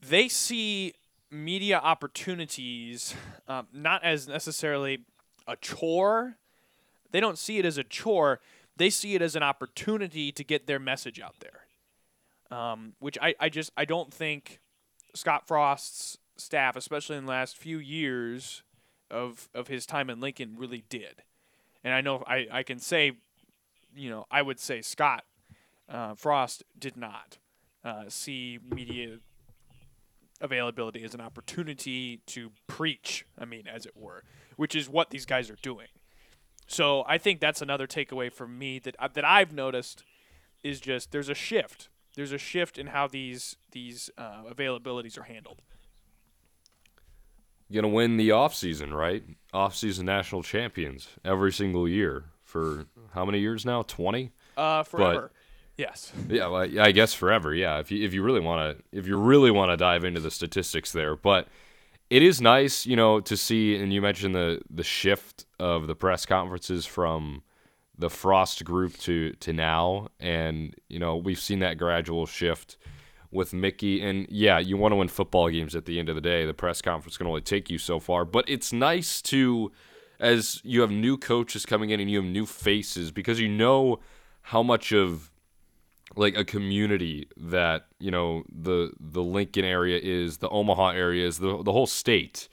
[0.00, 0.94] they see
[1.30, 3.14] media opportunities
[3.46, 5.04] um, not as necessarily
[5.46, 6.36] a chore.
[7.12, 8.40] They don't see it as a chore.
[8.76, 11.66] They see it as an opportunity to get their message out there.
[12.50, 14.60] Um, which I, I just I don't think
[15.14, 18.62] Scott Frost's staff, especially in the last few years
[19.10, 21.22] of of his time in Lincoln, really did.
[21.84, 23.12] And I know I, I can say,
[23.94, 25.24] you know, I would say Scott
[25.88, 27.38] uh, Frost did not
[27.84, 29.18] uh, see media
[30.40, 34.24] availability as an opportunity to preach, I mean, as it were,
[34.56, 35.88] which is what these guys are doing.
[36.66, 40.04] So I think that's another takeaway for me that uh, that I've noticed
[40.62, 41.88] is just there's a shift.
[42.16, 45.62] There's a shift in how these these uh, availabilities are handled.
[47.68, 49.22] You're gonna win the off season, right?
[49.52, 53.82] Off season national champions every single year for how many years now?
[53.82, 54.32] Twenty.
[54.56, 55.20] Uh, forever.
[55.22, 55.32] But
[55.80, 56.12] Yes.
[56.28, 57.54] Yeah, well, I guess forever.
[57.54, 60.20] Yeah, if you if you really want to if you really want to dive into
[60.20, 61.48] the statistics there, but
[62.10, 63.76] it is nice, you know, to see.
[63.76, 67.42] And you mentioned the the shift of the press conferences from
[68.00, 72.76] the Frost group to to now, and you know we've seen that gradual shift
[73.30, 74.02] with Mickey.
[74.02, 76.44] And yeah, you want to win football games at the end of the day.
[76.46, 79.70] The press conference can only take you so far, but it's nice to
[80.18, 84.00] as you have new coaches coming in and you have new faces because you know
[84.42, 85.30] how much of
[86.16, 91.38] like a community that you know the the Lincoln area is, the Omaha area is,
[91.38, 92.48] the the whole state.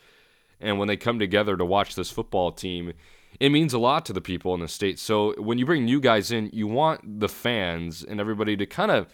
[0.60, 2.94] And when they come together to watch this football team,
[3.39, 5.00] it means a lot to the people in the state.
[5.00, 8.91] So when you bring new guys in, you want the fans and everybody to kind
[8.91, 9.08] of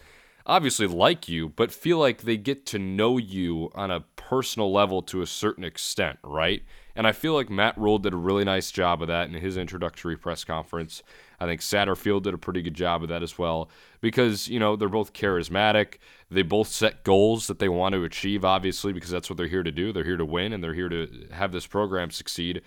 [0.46, 5.02] obviously like you, but feel like they get to know you on a personal level
[5.02, 6.62] to a certain extent, right?
[6.96, 9.56] And I feel like Matt Rhule did a really nice job of that in his
[9.56, 11.02] introductory press conference.
[11.40, 13.68] I think Satterfield did a pretty good job of that as well
[14.00, 15.96] because, you know, they're both charismatic.
[16.30, 19.64] They both set goals that they want to achieve, obviously, because that's what they're here
[19.64, 19.92] to do.
[19.92, 22.62] They're here to win and they're here to have this program succeed.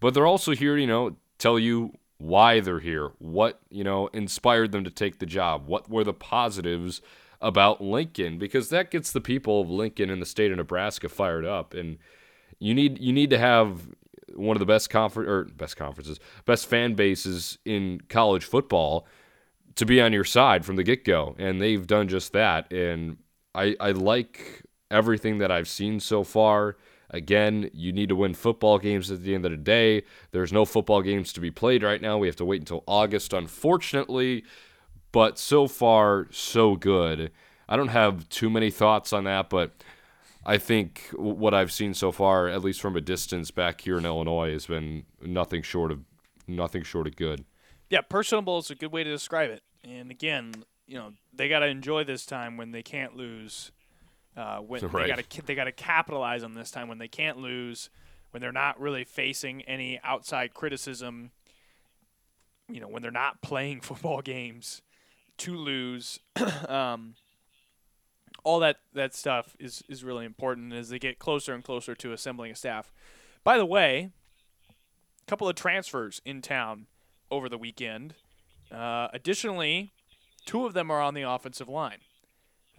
[0.00, 4.72] But they're also here, you know, tell you why they're here, what, you know, inspired
[4.72, 7.00] them to take the job, what were the positives
[7.40, 11.44] about Lincoln, because that gets the people of Lincoln and the state of Nebraska fired
[11.44, 11.74] up.
[11.74, 11.98] And
[12.58, 13.88] you need you need to have
[14.34, 19.06] one of the best conference or best conferences, best fan bases in college football
[19.76, 22.72] to be on your side from the get go, and they've done just that.
[22.72, 23.18] And
[23.54, 26.76] I I like everything that I've seen so far.
[27.10, 30.02] Again, you need to win football games at the end of the day.
[30.30, 32.18] There's no football games to be played right now.
[32.18, 34.44] We have to wait until August, unfortunately.
[35.10, 37.30] But so far, so good.
[37.68, 39.72] I don't have too many thoughts on that, but
[40.44, 44.04] I think what I've seen so far, at least from a distance back here in
[44.04, 46.00] Illinois, has been nothing short of
[46.46, 47.44] nothing short of good.
[47.90, 49.62] Yeah, personable is a good way to describe it.
[49.84, 50.52] And again,
[50.86, 53.72] you know, they got to enjoy this time when they can't lose.
[54.38, 55.02] Uh, when right.
[55.02, 57.90] they got to they got to capitalize on this time when they can't lose,
[58.30, 61.32] when they're not really facing any outside criticism.
[62.68, 64.82] You know, when they're not playing football games
[65.38, 66.20] to lose.
[66.68, 67.14] um,
[68.44, 72.12] all that that stuff is is really important as they get closer and closer to
[72.12, 72.92] assembling a staff.
[73.42, 74.10] By the way,
[74.70, 76.86] a couple of transfers in town
[77.30, 78.14] over the weekend.
[78.70, 79.90] Uh, additionally,
[80.44, 81.98] two of them are on the offensive line,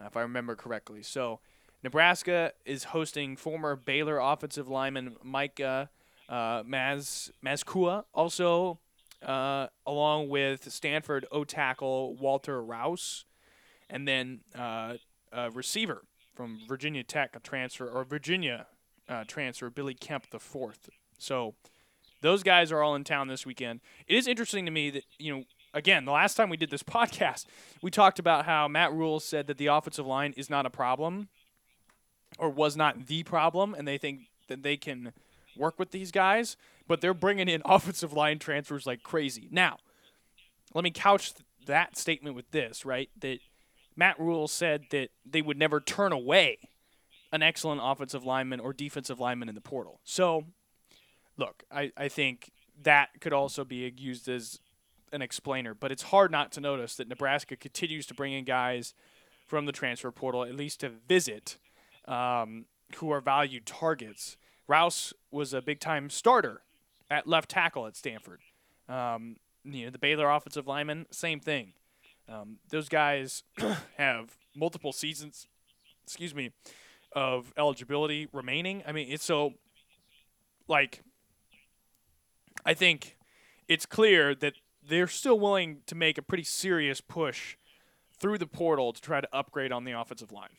[0.05, 1.01] if I remember correctly.
[1.03, 1.39] So,
[1.83, 5.89] Nebraska is hosting former Baylor offensive lineman Micah
[6.27, 8.79] uh, Maz Mazzccua, also
[9.25, 13.25] uh, along with Stanford O tackle Walter Rouse,
[13.89, 14.95] and then uh,
[15.31, 16.03] uh, receiver
[16.35, 18.67] from Virginia Tech, a transfer, or Virginia
[19.07, 20.89] uh, transfer, Billy Kemp the fourth.
[21.17, 21.55] So
[22.21, 23.81] those guys are all in town this weekend.
[24.07, 25.43] It is interesting to me that you know.
[25.71, 27.45] Again, the last time we did this podcast,
[27.83, 31.29] we talked about how Matt Rhule said that the offensive line is not a problem,
[32.39, 35.13] or was not the problem, and they think that they can
[35.55, 36.57] work with these guys.
[36.87, 39.47] But they're bringing in offensive line transfers like crazy.
[39.51, 39.77] Now,
[40.73, 41.33] let me couch
[41.67, 43.09] that statement with this, right?
[43.19, 43.39] That
[43.95, 46.57] Matt Rhule said that they would never turn away
[47.31, 49.99] an excellent offensive lineman or defensive lineman in the portal.
[50.03, 50.45] So,
[51.37, 54.59] look, I, I think that could also be used as
[55.11, 58.93] an explainer, but it's hard not to notice that Nebraska continues to bring in guys
[59.45, 61.57] from the transfer portal, at least to visit,
[62.09, 62.65] um,
[62.97, 64.35] who are valued targets.
[64.67, 66.61] Rouse was a big time starter
[67.09, 68.41] at left tackle at Stanford.
[68.89, 71.73] Um, you know, the Baylor offensive lineman, same thing.
[72.27, 73.43] Um, those guys
[73.97, 75.47] have multiple seasons,
[76.03, 76.51] excuse me,
[77.13, 78.83] of eligibility remaining.
[78.85, 79.53] I mean, it's so
[80.67, 81.01] like
[82.65, 83.17] I think
[83.67, 84.53] it's clear that
[84.87, 87.55] they're still willing to make a pretty serious push
[88.19, 90.49] through the portal to try to upgrade on the offensive line.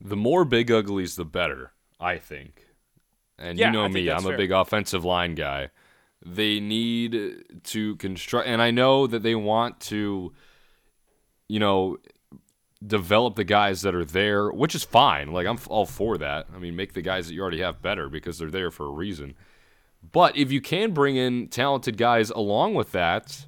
[0.00, 2.64] The more big uglies, the better, I think.
[3.38, 4.36] And Yeah, you know I me, I'm a fair.
[4.36, 5.70] big offensive line guy.
[6.24, 10.32] They need to construct, and I know that they want to,
[11.48, 11.98] you know,
[12.84, 15.32] develop the guys that are there, which is fine.
[15.32, 16.46] Like, I'm all for that.
[16.54, 18.90] I mean, make the guys that you already have better because they're there for a
[18.90, 19.34] reason.
[20.12, 23.46] But if you can bring in talented guys along with that,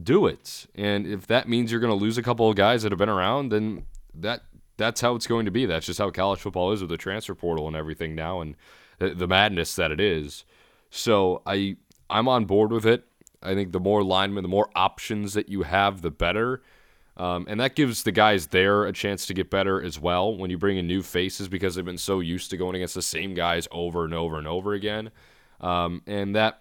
[0.00, 0.66] do it.
[0.74, 3.08] And if that means you're going to lose a couple of guys that have been
[3.08, 4.42] around, then that
[4.76, 5.66] that's how it's going to be.
[5.66, 8.56] That's just how college football is with the transfer portal and everything now, and
[8.98, 10.44] the, madness that it is.
[10.90, 11.76] So I
[12.08, 13.04] I'm on board with it.
[13.42, 16.62] I think the more linemen, the more options that you have, the better.
[17.16, 20.50] Um, and that gives the guys there a chance to get better as well when
[20.50, 23.34] you bring in new faces because they've been so used to going against the same
[23.34, 25.10] guys over and over and over again.
[25.60, 26.60] Um, and that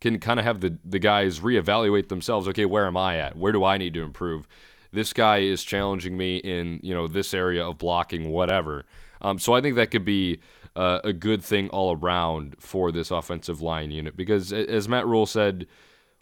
[0.00, 2.48] can kind of have the, the guys reevaluate themselves.
[2.48, 3.36] Okay, where am I at?
[3.36, 4.48] Where do I need to improve?
[4.92, 8.84] This guy is challenging me in you know this area of blocking, whatever.
[9.20, 10.40] Um, so I think that could be
[10.76, 15.26] uh, a good thing all around for this offensive line unit because, as Matt Rhule
[15.26, 15.66] said,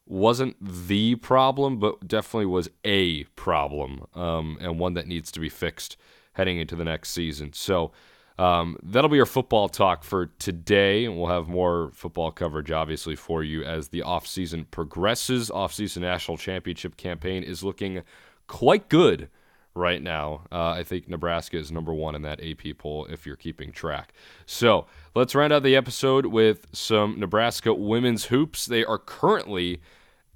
[0.06, 5.48] wasn't the problem, but definitely was a problem um, and one that needs to be
[5.48, 5.96] fixed
[6.32, 7.52] heading into the next season.
[7.52, 7.92] So
[8.38, 11.08] um, that'll be our football talk for today.
[11.08, 15.50] We'll have more football coverage, obviously, for you as the offseason progresses.
[15.50, 18.02] Offseason national championship campaign is looking
[18.46, 19.28] quite good
[19.74, 20.42] right now.
[20.50, 24.12] Uh, I think Nebraska is number one in that AP poll if you're keeping track.
[24.46, 28.66] So let's round out the episode with some Nebraska women's hoops.
[28.66, 29.80] They are currently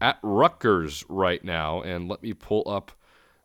[0.00, 2.92] at Rutgers right now, and let me pull up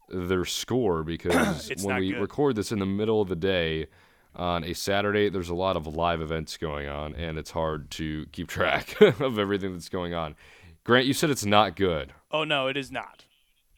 [0.09, 2.21] their score because when we good.
[2.21, 3.87] record this in the middle of the day
[4.35, 8.25] on a Saturday, there's a lot of live events going on, and it's hard to
[8.31, 10.35] keep track of everything that's going on.
[10.83, 12.13] Grant, you said it's not good.
[12.31, 13.24] Oh no, it is not.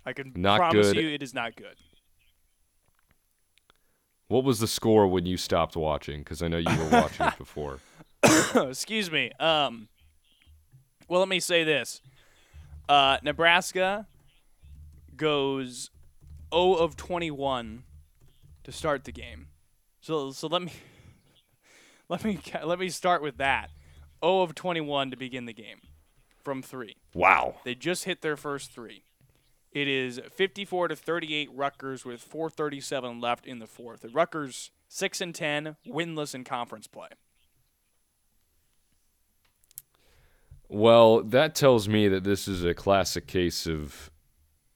[0.07, 1.03] I can Not promise good.
[1.03, 1.75] you it is not good.
[4.29, 6.19] What was the score when you stopped watching?
[6.19, 7.79] Because I know you were watching it before.
[8.55, 9.31] Excuse me.
[9.37, 9.89] Um
[11.09, 12.01] well let me say this.
[12.87, 14.07] Uh Nebraska
[15.17, 15.89] goes
[16.53, 17.83] 0 of 21
[18.63, 19.47] to start the game.
[19.99, 20.71] So so let me
[22.09, 23.71] let me let me start with that.
[24.23, 25.81] 0 of 21 to begin the game
[26.45, 26.95] from 3.
[27.13, 27.55] Wow.
[27.65, 29.03] They just hit their first 3.
[29.71, 34.01] It is 54 to 38 Rutgers with 437 left in the fourth.
[34.01, 37.09] The Rutgers 6 and 10 winless in conference play.
[40.69, 44.11] Well, that tells me that this is a classic case of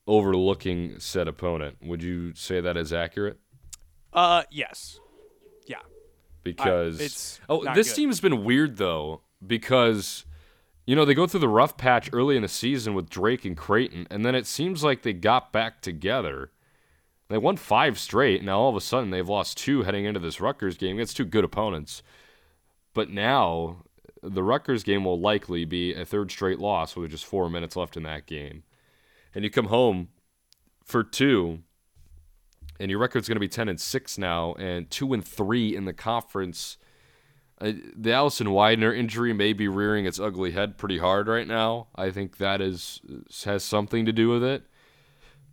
[0.08, 1.78] overlooking said opponent.
[1.82, 3.40] Would you say that is accurate?
[4.14, 5.00] Uh yes.
[5.68, 5.82] Yeah.
[6.44, 7.96] Because it's oh, this good.
[7.96, 10.26] team has been weird though because
[10.86, 13.56] you know they go through the rough patch early in the season with Drake and
[13.56, 16.52] Creighton, and then it seems like they got back together.
[17.30, 18.42] They won five straight.
[18.42, 21.16] and Now all of a sudden they've lost two heading into this Rutgers game against
[21.16, 22.04] two good opponents.
[22.94, 23.84] But now
[24.22, 27.96] the Rutgers game will likely be a third straight loss with just four minutes left
[27.96, 28.64] in that game.
[29.34, 30.10] And you come home
[30.84, 31.60] for two,
[32.80, 35.86] and your record's going to be ten and six now, and two and three in
[35.86, 36.78] the conference.
[37.62, 41.88] Uh, the Allison Weidner injury may be rearing its ugly head pretty hard right now.
[41.96, 43.00] I think that is
[43.46, 44.64] has something to do with it.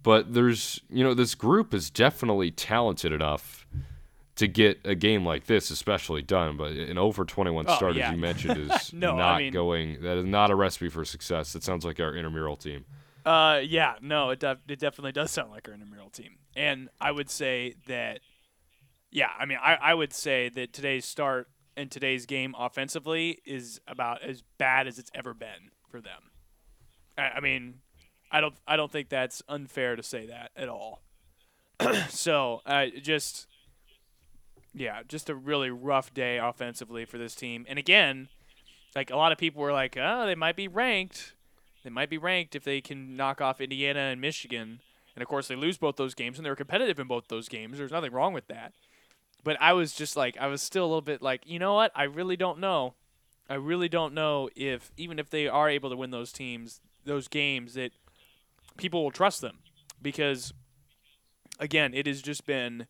[0.02, 3.66] But there's, you know, this group is definitely talented enough
[4.36, 6.56] to get a game like this, especially done.
[6.56, 8.06] But an over 21 Oh, start, yeah.
[8.06, 10.00] as you mentioned, is No, I not mean- going.
[10.02, 11.52] That is not a recipe for success.
[11.52, 12.84] That sounds like our intramural team.
[13.26, 17.10] Uh, yeah, no, it def- it definitely does sound like our intramural team, and I
[17.10, 18.20] would say that,
[19.10, 21.48] yeah, I mean, I, I would say that today's start
[21.78, 26.30] and today's game offensively is about as bad as it's ever been for them.
[27.16, 27.76] I, I mean,
[28.30, 31.02] I don't I don't think that's unfair to say that at all.
[32.08, 33.46] so uh, just
[34.74, 38.28] yeah, just a really rough day offensively for this team, and again,
[38.94, 41.34] like a lot of people were like, oh, they might be ranked
[41.84, 44.80] They might be ranked if they can knock off Indiana and Michigan.
[45.14, 47.48] And of course, they lose both those games, and they were competitive in both those
[47.48, 47.78] games.
[47.78, 48.72] There's nothing wrong with that.
[49.44, 51.92] But I was just like, I was still a little bit like, you know what?
[51.94, 52.94] I really don't know.
[53.48, 57.28] I really don't know if even if they are able to win those teams, those
[57.28, 57.92] games, that
[58.76, 59.58] people will trust them
[60.02, 60.52] because
[61.58, 62.86] again, it has just been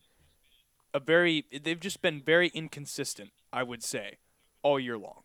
[0.93, 4.17] a very they've just been very inconsistent, I would say,
[4.63, 5.21] all year long.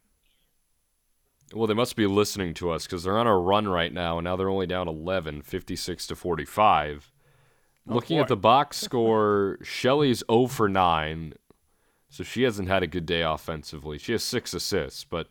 [1.53, 4.25] Well, they must be listening to us because they're on a run right now, and
[4.25, 7.13] now they're only down 11, 56 to 45.
[7.89, 8.23] Oh, Looking boy.
[8.23, 11.35] at the box score, Shelley's 0 for 9,
[12.09, 13.99] so she hasn't had a good day offensively.
[13.99, 15.29] She has six assists, but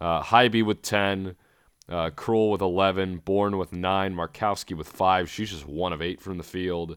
[0.00, 1.34] uh, Haiby with 10,
[1.88, 5.30] uh, Krull with 11, Bourne with 9, Markowski with 5.
[5.30, 6.96] She's just 1 of 8 from the field.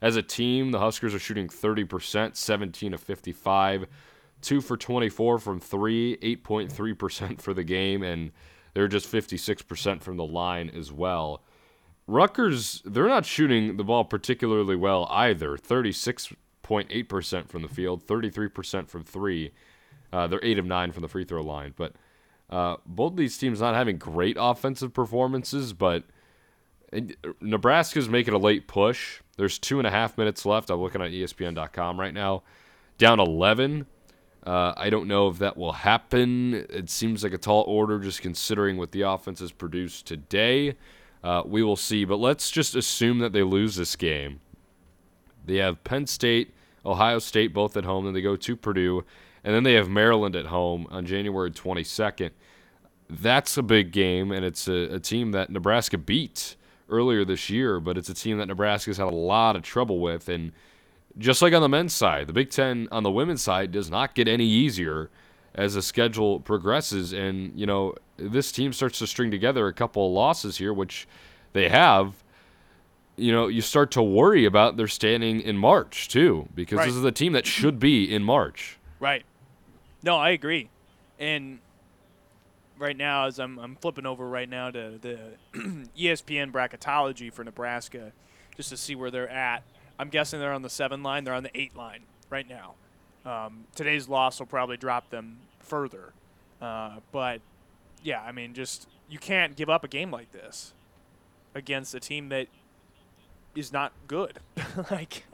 [0.00, 3.86] As a team, the Huskers are shooting 30%, 17 of 55,
[4.42, 8.32] 2 for 24 from 3, 8.3% for the game, and
[8.74, 11.42] they're just 56% from the line as well.
[12.06, 15.56] Rutgers, they're not shooting the ball particularly well either.
[15.56, 19.52] 36.8% from the field, 33% from 3.
[20.12, 21.94] Uh, they're 8 of 9 from the free throw line, but
[22.48, 26.04] uh, both these teams not having great offensive performances, but
[26.92, 29.20] and Nebraska's making a late push.
[29.36, 30.70] There's two and a half minutes left.
[30.70, 32.44] I'm looking at ESPN.com right now.
[32.96, 33.86] Down 11.
[34.46, 36.54] Uh, I don't know if that will happen.
[36.70, 40.76] It seems like a tall order just considering what the offense has produced today.
[41.26, 42.04] Uh, we will see.
[42.04, 44.38] But let's just assume that they lose this game.
[45.44, 46.54] They have Penn State,
[46.84, 48.04] Ohio State both at home.
[48.04, 49.04] Then they go to Purdue.
[49.42, 52.30] And then they have Maryland at home on January 22nd.
[53.10, 56.54] That's a big game, and it's a, a team that Nebraska beat
[56.88, 60.28] earlier this year, but it's a team that Nebraska's had a lot of trouble with.
[60.28, 60.52] And
[61.18, 64.14] just like on the men's side, the Big Ten on the women's side does not
[64.14, 65.10] get any easier
[65.56, 67.12] as the schedule progresses.
[67.12, 71.08] And, you know, this team starts to string together a couple of losses here, which
[71.52, 72.14] they have.
[73.16, 76.86] You know, you start to worry about their standing in March, too, because Right.
[76.86, 78.78] this is a team that should be in March.
[79.00, 79.24] Right.
[80.02, 80.68] No, I agree.
[81.18, 81.60] And
[82.78, 85.18] right now, as I'm, I'm flipping over right now to the
[85.98, 88.12] ESPN bracketology for Nebraska,
[88.54, 89.62] just to see where they're at.
[89.98, 91.24] I'm guessing they're on the seven line.
[91.24, 92.74] They're on the eight line right now.
[93.24, 96.12] Um, today's loss will probably drop them further.
[96.60, 97.40] Uh, but
[98.02, 100.72] yeah, I mean, just you can't give up a game like this
[101.54, 102.48] against a team that
[103.54, 104.40] is not good.
[104.90, 105.24] like,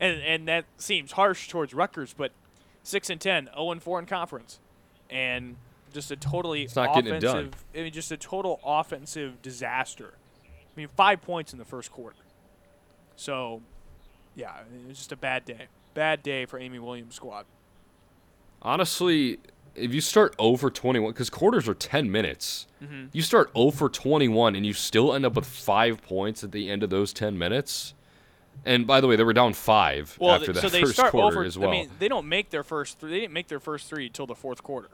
[0.00, 2.32] and and that seems harsh towards Rutgers, but
[2.82, 4.60] six and 10, 0 and four in conference,
[5.10, 5.56] and
[5.92, 7.36] just a totally It's not getting it done.
[7.36, 7.64] offensive.
[7.74, 10.14] I mean, just a total offensive disaster.
[10.44, 12.16] I mean, five points in the first quarter.
[13.16, 13.62] So,
[14.34, 15.68] yeah, it was just a bad day.
[15.94, 17.46] Bad day for Amy Williams' squad.
[18.60, 19.38] Honestly,
[19.76, 23.06] if you start over 21, because quarters are 10 minutes, Mm-hmm.
[23.12, 26.82] you start over 21 and you still end up with five points at the end
[26.82, 27.94] of those 10 minutes.
[28.66, 30.92] And by the way, they were down five Well, after th- that so they first
[30.94, 31.46] start quarter over.
[31.46, 31.70] as well.
[31.70, 32.98] I mean, they don't make their first.
[33.00, 34.90] Three, they didn't make their first three until the fourth quarter.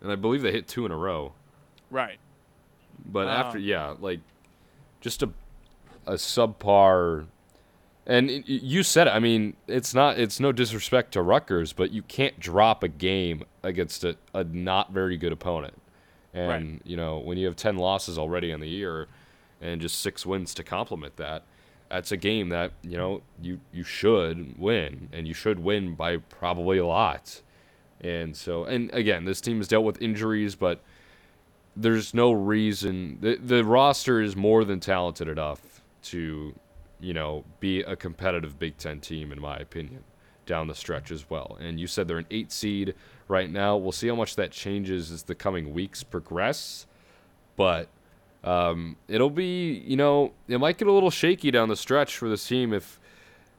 [0.00, 1.32] and I believe they hit two in a row.
[1.90, 2.18] Right.
[3.04, 3.32] But Wow.
[3.32, 4.20] after, yeah, like
[5.02, 5.28] just a
[6.06, 7.26] a subpar.
[8.06, 9.10] And you said it.
[9.12, 10.18] I mean, it's not.
[10.18, 14.92] It's no disrespect to Rutgers, but you can't drop a game against a, a not
[14.92, 15.80] very good opponent.
[16.34, 16.80] And Right.
[16.84, 19.08] you know, when you have ten losses already in the year,
[19.60, 21.44] and just six wins to complement that,
[21.88, 26.18] that's a game that you know you you should win, and you should win by
[26.18, 27.40] probably a lot.
[28.02, 30.80] And so, and again, this team has dealt with injuries, but
[31.74, 36.54] there's no reason the the roster is more than talented enough to,
[37.04, 40.04] you know, be a competitive Big Ten team in my opinion,
[40.46, 41.58] down the stretch as well.
[41.60, 42.94] And you said they're an eight seed
[43.28, 43.76] right now.
[43.76, 46.86] We'll see how much that changes as the coming weeks progress,
[47.56, 47.88] but
[48.42, 52.28] um, it'll be you know it might get a little shaky down the stretch for
[52.28, 53.00] this team if.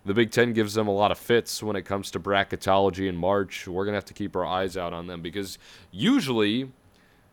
[0.07, 3.15] The Big Ten gives them a lot of fits when it comes to bracketology in
[3.15, 3.67] March.
[3.67, 5.57] We're gonna have to keep our eyes out on them because
[5.89, 6.71] usually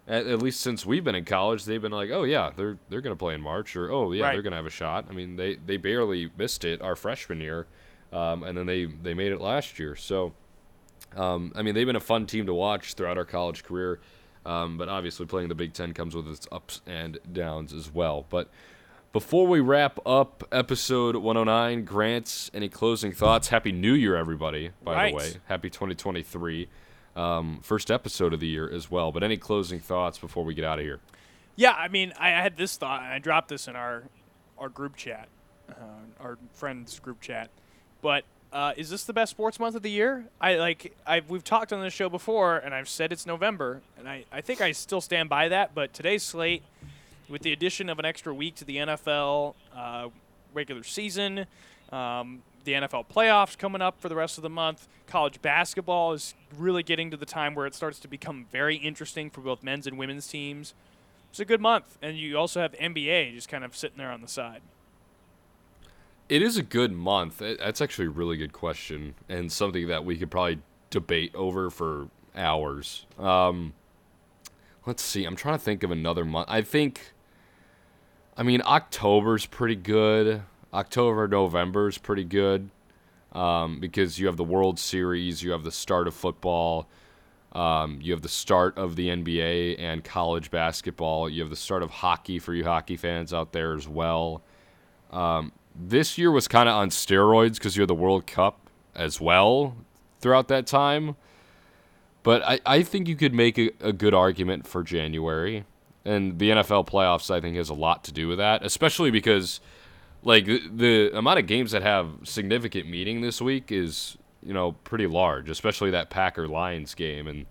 [0.08, 3.00] at, at least since we've been in college, they've been like, oh yeah, they're they're
[3.00, 4.32] gonna play in March, or oh yeah, Right.
[4.32, 5.06] they're gonna have a shot.
[5.08, 7.66] I mean, they they barely missed it our freshman year,
[8.12, 9.94] um, and then they they made it last year.
[9.96, 10.32] So,
[11.16, 14.00] um, I mean, they've been a fun team to watch throughout our college career.
[14.44, 18.26] Um, but obviously, playing the Big Ten comes with its ups and downs as well.
[18.28, 18.48] But
[19.12, 23.48] before we wrap up episode 109, Grants, any closing thoughts?
[23.48, 25.10] Happy New Year, everybody, by Right.
[25.12, 25.32] the way.
[25.46, 26.66] Happy 2023.
[27.14, 29.12] Um, first episode of the year as well.
[29.12, 31.00] But any closing thoughts before we get out of here?
[31.56, 34.04] Yeah, I mean, I had this thought, I dropped this in our
[34.58, 35.28] our group chat,
[35.68, 35.74] uh,
[36.20, 37.50] our friends group chat.
[38.00, 40.26] But uh, is this the best sports month of the year?
[40.40, 44.08] I like I we've talked on this show before, and I've said it's November, and
[44.08, 45.74] I I think I still stand by that.
[45.74, 46.62] But today's slate,
[47.28, 50.08] with the addition of an extra week to the NFL uh,
[50.54, 51.46] regular season,
[51.90, 54.88] um, the NFL playoffs coming up for the rest of the month.
[55.06, 59.30] College basketball is really getting to the time where it starts to become very interesting
[59.30, 60.74] for both men's and women's teams.
[61.30, 64.20] It's a good month, and you also have NBA just kind of sitting there on
[64.20, 64.60] the side.
[66.28, 67.38] It is a good month.
[67.38, 70.60] That's actually a really good question, and something that we could probably
[70.90, 73.06] debate over for hours.
[73.18, 73.72] Um,
[74.86, 75.24] let's see.
[75.24, 76.48] I'm trying to think of another month.
[76.50, 77.12] I think.
[78.36, 80.42] I mean, October's pretty good.
[80.74, 82.70] October, November is pretty good
[83.32, 86.88] um, because you have the World Series, you have the start of football,
[87.52, 91.82] um, you have the start of the NBA and college basketball, you have the start
[91.82, 94.42] of hockey for you hockey fans out there as well.
[95.10, 98.58] Um, this year was kind of on steroids because you had the World Cup
[98.94, 99.76] as well
[100.20, 101.16] throughout that time.
[102.22, 105.64] But I, I think you could make a, a good argument for January.
[106.04, 109.60] And the NFL playoffs, I think, has a lot to do with that, especially because–
[110.22, 114.72] like the, the amount of games that have significant meaning this week is you know
[114.72, 117.26] pretty large, especially that Packer Lions game.
[117.26, 117.46] And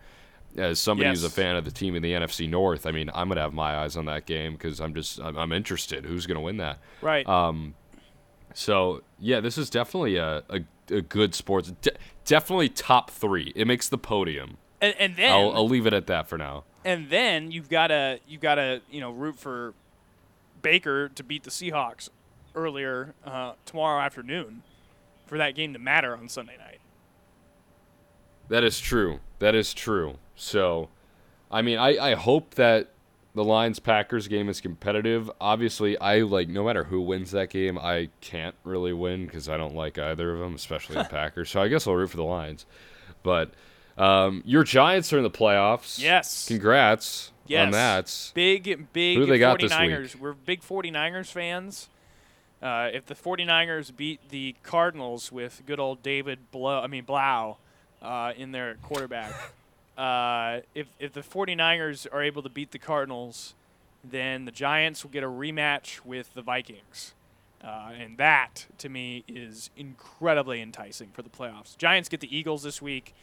[0.58, 1.18] as somebody yes.
[1.18, 3.54] who's a fan of the team in the NFC North, I mean, I'm gonna have
[3.54, 6.06] my eyes on that game because I'm just I'm, I'm, interested.
[6.06, 6.80] Who's gonna win that?
[7.02, 7.28] Right.
[7.28, 7.76] Um.
[8.54, 11.72] So yeah, this is definitely a a, a good sports.
[11.82, 11.92] De-
[12.26, 13.52] definitely top three.
[13.56, 14.58] It makes the podium.
[14.80, 16.64] And, and then I'll, I'll leave it at that for now.
[16.84, 19.74] And then you've got to you've got to you know root for
[20.62, 22.10] Baker to beat the Seahawks
[22.56, 24.64] earlier uh, tomorrow afternoon
[25.26, 26.80] for that game to matter on Sunday night.
[28.50, 29.20] That is true.
[29.40, 30.18] That is true.
[30.36, 30.90] So,
[31.50, 32.92] I mean, I, I hope that
[33.34, 35.32] the Lions Packers game is competitive.
[35.40, 39.56] Obviously, I like no matter who wins that game, I can't really win because I
[39.56, 41.50] don't like either of them, especially the Packers.
[41.50, 42.66] So I guess I'll root for the Lions.
[43.24, 43.54] But
[43.98, 46.02] um, your Giants are in the playoffs.
[46.02, 46.48] Yes.
[46.48, 47.66] Congrats yes.
[47.66, 48.32] on that.
[48.34, 49.40] Big, big who they 49ers.
[49.40, 50.22] Got this week?
[50.22, 51.88] We're big 49ers fans.
[52.62, 57.58] Uh, if the 49ers beat the Cardinals with good old David Blow, I mean Blau,
[58.02, 59.34] uh, in their quarterback,
[59.98, 63.56] uh, if if the 49ers are able to beat the Cardinals,
[64.04, 67.14] then the Giants will get a rematch with the Vikings.
[67.64, 71.78] Uh, and that, to me, is incredibly enticing for the playoffs.
[71.78, 73.14] Giants get the Eagles this week.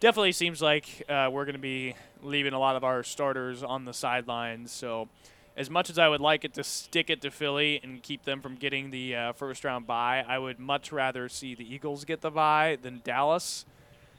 [0.00, 3.84] Definitely seems like uh, we're going to be leaving a lot of our starters on
[3.84, 4.72] the sidelines.
[4.72, 5.08] So
[5.56, 8.40] as much as I would like it to stick it to Philly and keep them
[8.40, 12.20] from getting the uh, first round bye, I would much rather see the Eagles get
[12.20, 13.64] the bye than Dallas.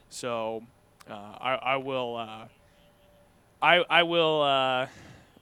[0.09, 0.63] So
[1.09, 2.15] uh, I, I, will.
[2.15, 2.45] Uh,
[3.61, 4.41] I I will.
[4.41, 4.87] Uh,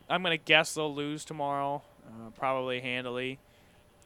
[0.09, 3.39] I'm gonna guess they'll lose tomorrow, uh, probably handily,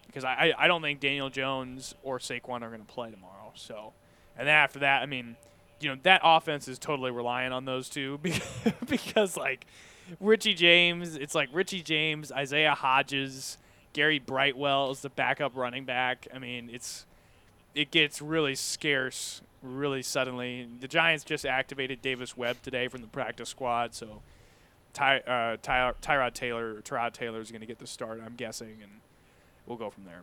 [0.08, 3.52] because I, I don't think Daniel Jones or Saquon are gonna play tomorrow.
[3.56, 3.94] So,
[4.38, 5.36] and then after that, I mean,
[5.80, 9.66] you know, that offense is totally reliant on those two because, because like
[10.20, 11.16] Richie James.
[11.16, 13.58] It's like Richie James, Isaiah Hodgins,
[13.94, 16.28] Gary Brightwell is the backup running back.
[16.34, 17.06] I mean, it's
[17.76, 20.68] it gets really scarce really suddenly.
[20.80, 24.22] The Giants just activated Davis Webb today from the practice squad, so
[24.94, 28.78] Ty, uh, Ty, Tyrod Taylor, Tyrod Taylor is going to get the start, I'm guessing,
[28.82, 28.92] and
[29.66, 30.22] we'll go from there.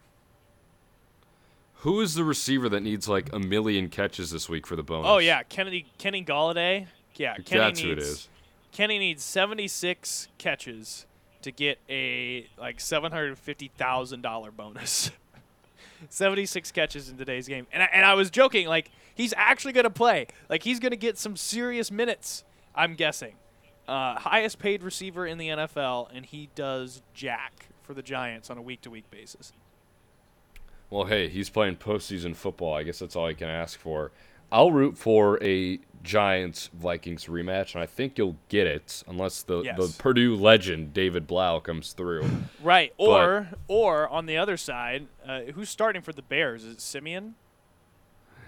[1.80, 5.06] Who is the receiver that needs like a million catches this week for the bonus?
[5.08, 6.86] Oh yeah, Kenny Kenny Golladay.
[7.16, 8.28] Yeah, Kenny That's needs, who it is.
[8.76, 11.06] Kenny needs 76 catches
[11.40, 15.10] to get a like $750,000 bonus.
[16.10, 17.66] 76 catches in today's game.
[17.72, 20.26] And I, and I was joking like he's actually going to play.
[20.50, 23.36] Like he's going to get some serious minutes, I'm guessing.
[23.88, 28.58] Uh, highest paid receiver in the NFL and he does jack for the Giants on
[28.58, 29.54] a week to week basis.
[30.90, 32.74] Well, hey, he's playing postseason football.
[32.74, 34.12] I guess that's all you can ask for.
[34.50, 39.62] I'll root for a Giants Vikings rematch, and I think you'll get it unless the,
[39.62, 39.76] yes.
[39.76, 42.24] the Purdue legend David Blau comes through.
[42.62, 46.64] Right, or but, or on the other side, uh, who's starting for the Bears?
[46.64, 47.34] Is it Siemian?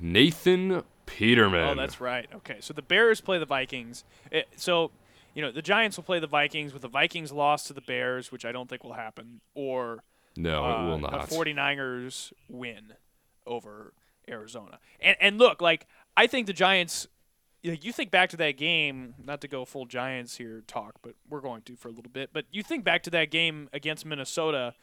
[0.01, 1.71] Nathan Peterman.
[1.71, 2.29] Oh, that's right.
[2.33, 4.05] Okay, so the Bears play the Vikings.
[4.31, 4.93] It, so,
[5.35, 8.31] you know, the Giants will play the Vikings with the Vikings loss to the Bears,
[8.31, 10.05] which I don't think will happen, or
[10.37, 11.29] no, uh, it will uh, not.
[11.29, 12.93] The 49ers win
[13.47, 13.93] over
[14.29, 14.79] Arizona.
[15.01, 17.07] And and look, like I think the Giants.
[17.61, 21.41] You, think back to that game, not to go full Giants here talk, but we're
[21.41, 22.31] going to for a little bit.
[22.33, 24.74] But you think back to that game against Minnesota,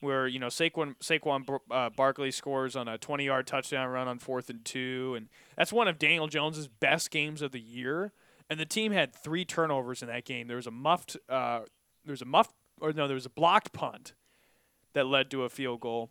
[0.00, 4.50] where you know Saquon Saquon uh, Barkley scores on a 20-yard touchdown run on fourth
[4.50, 8.12] and two, and that's one of Daniel Jones's best games of the year.
[8.48, 10.48] And the team had three turnovers in that game.
[10.48, 11.60] There was a muffed, uh,
[12.04, 14.12] there was a muffed, or no, there was a blocked punt
[14.92, 16.10] that led to a field goal,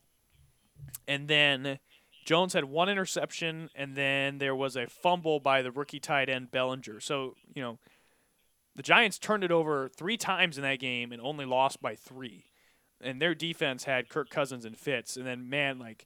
[1.07, 1.79] and then
[2.25, 6.51] Jones had one interception, and then there was a fumble by the rookie tight end
[6.51, 6.99] Bellinger.
[6.99, 7.79] So, you know,
[8.75, 12.45] The Giants turned it over three times in that game and only lost by three.
[13.01, 15.17] And their defense had Kirk Cousins and Fitz.
[15.17, 16.05] And then, man, like,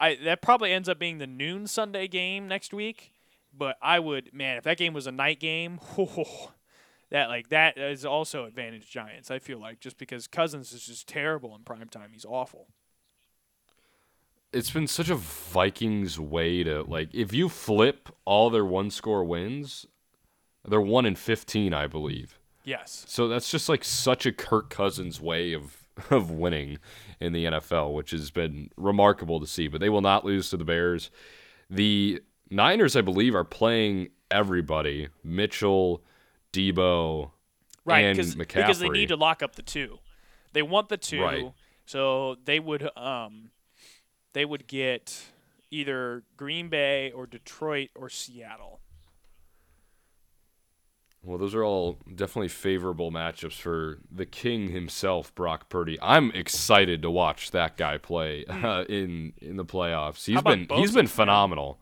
[0.00, 3.12] I that probably ends up being the noon Sunday game next week.
[3.56, 5.78] But I would, man, if that game was a night game,
[7.10, 9.30] that like that is also advantage Giants.
[9.30, 12.68] I feel like just because Cousins is just terrible in prime time, he's awful.
[14.52, 19.24] It's been such a Vikings way to like if you flip all their one score
[19.24, 19.86] wins,
[20.66, 22.38] they're one in fifteen, I believe.
[22.64, 23.04] Yes.
[23.08, 25.76] So that's just like such a Kirk Cousins way of
[26.10, 26.78] of winning
[27.20, 29.68] in the NFL, which has been remarkable to see.
[29.68, 31.10] But they will not lose to the Bears.
[31.68, 32.20] The
[32.50, 36.02] Niners, I believe, are playing everybody: Mitchell,
[36.52, 37.30] Deebo,
[37.84, 38.54] right, and cause, McCaffrey.
[38.56, 39.98] because they need to lock up the two.
[40.52, 41.52] They want the two, Right.
[41.86, 43.50] so they would um,
[44.32, 45.22] they would get
[45.70, 48.80] either Green Bay or Detroit or Seattle.
[51.22, 55.98] Well, those are all definitely favorable matchups for the king himself, Brock Purdy.
[56.00, 60.24] I'm excited to watch that guy play uh, in in the playoffs.
[60.24, 61.78] He's been he's Bosa, been phenomenal.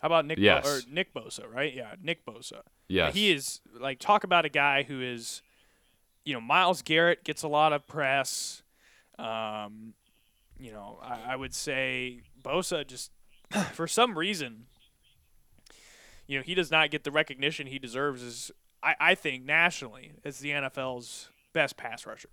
[0.00, 0.36] How about Nick?
[0.38, 0.66] Bo- Yes.
[0.66, 1.74] or Nick Bosa, right?
[1.74, 2.60] Yeah, Nick Bosa.
[2.86, 3.14] Yes.
[3.14, 5.42] He is like talk about a guy who is,
[6.24, 8.62] you know, Myles Garrett gets a lot of press.
[9.18, 9.94] Um,
[10.58, 13.10] you know, I, I would say Bosa just
[13.72, 14.66] for some reason,
[16.26, 18.22] you know, he does not get the recognition he deserves.
[18.22, 18.50] As
[18.82, 22.30] I, I think nationally as the NFL's best pass rusher.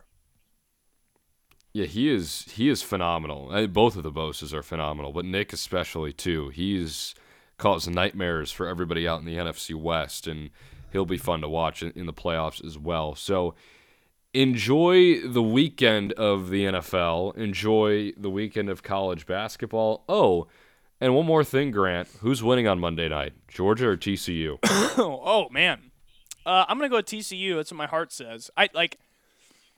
[1.73, 3.49] Yeah, he is he is phenomenal.
[3.51, 6.49] Uh, both of the Boses are phenomenal, but Nick especially too.
[6.49, 7.15] He's
[7.57, 10.51] caused nightmares for everybody out in the NFC West, and
[10.91, 13.15] he'll be fun to watch in, in the playoffs as well.
[13.15, 13.55] So
[14.33, 17.37] enjoy the weekend of the NFL.
[17.37, 20.03] Enjoy the weekend of college basketball.
[20.09, 20.47] Oh,
[20.99, 22.07] and one more thing, Grant.
[22.21, 23.33] Who's winning on Monday night?
[23.47, 24.57] Georgia or TCU?
[24.63, 25.91] oh, man,
[26.45, 27.55] uh, I'm gonna go with TCU.
[27.55, 28.49] That's what my heart says.
[28.57, 28.97] I like.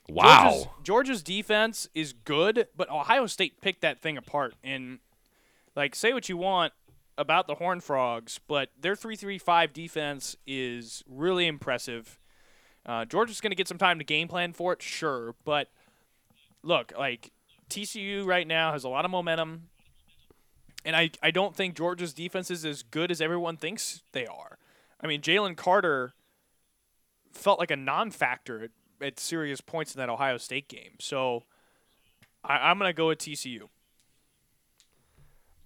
[0.07, 0.51] Wow.
[0.51, 4.53] Georgia's, Georgia's defense is good, but Ohio State picked that thing apart.
[4.63, 4.99] And
[5.75, 6.73] like, say what you want
[7.17, 12.19] about the Horned Frogs, but their three-three-five defense is really impressive.
[12.86, 15.69] Uh, Georgia's going to get some time to game plan for it, sure, but
[16.61, 17.31] look, like
[17.69, 19.69] TCU right now has a lot of momentum,
[20.83, 24.59] and I I don't think Georgia's defense is as good as everyone thinks they are.
[25.01, 26.13] I mean, Jalen Carter
[27.31, 28.71] felt like a non-factor at,
[29.01, 30.93] at serious points in that Ohio State game.
[30.99, 31.43] So
[32.43, 33.67] I, I'm going to go with TCU.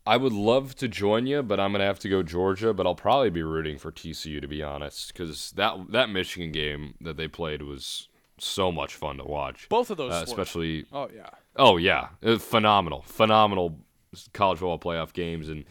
[0.10, 2.74] I would love to join you, but I'm gonna have to go Georgia.
[2.74, 6.96] But I'll probably be rooting for TCU to be honest, because that that Michigan game
[7.02, 8.08] that they played was
[8.40, 9.68] so much fun to watch.
[9.70, 11.30] Both of those, Uh, especially, Oh yeah.
[11.56, 13.80] oh yeah, uh, phenomenal, phenomenal
[14.34, 15.66] college football playoff games, and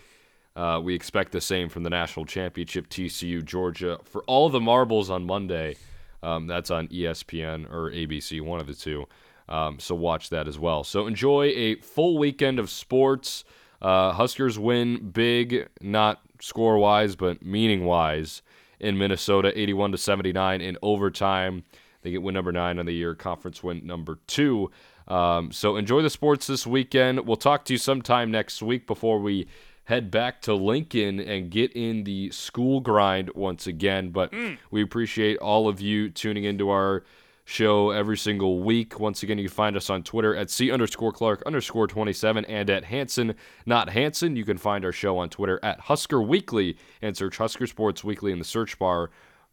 [0.54, 2.88] uh, we expect the same from the national championship.
[2.88, 5.76] TCU Georgia for all the marbles on Monday.
[6.22, 9.06] Um, that's on ESPN or ABC, one of the two.
[9.48, 10.84] Um, so watch that as well.
[10.84, 13.44] So enjoy a full weekend of sports.
[13.80, 18.42] Uh, Huskers win big, not score wise, but meaning wise
[18.80, 21.64] in Minnesota, 81 to 79 in overtime.
[22.02, 24.70] They get win number nine on the year, conference win number two.
[25.08, 27.26] Um, so enjoy the sports this weekend.
[27.26, 29.48] We'll talk to you sometime next week before we
[29.84, 34.10] head back to Lincoln and get in the school grind once again.
[34.10, 34.32] But
[34.70, 37.04] we appreciate all of you tuning into our
[37.48, 39.00] show every single week.
[39.00, 42.68] Once again, you can find us on Twitter at C underscore Clark underscore 27 and
[42.68, 43.34] at Hanson,
[43.64, 44.36] not Hanson.
[44.36, 48.32] You can find our show on Twitter at Husker Weekly and search Husker Sports Weekly
[48.32, 49.08] in the search bar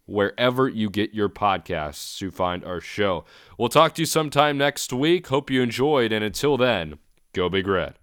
[0.08, 3.24] wherever you get your podcasts to find our show.
[3.58, 5.28] We'll talk to you sometime next week.
[5.28, 7.00] Hope you enjoyed, and until then,
[7.32, 7.96] go Big Red.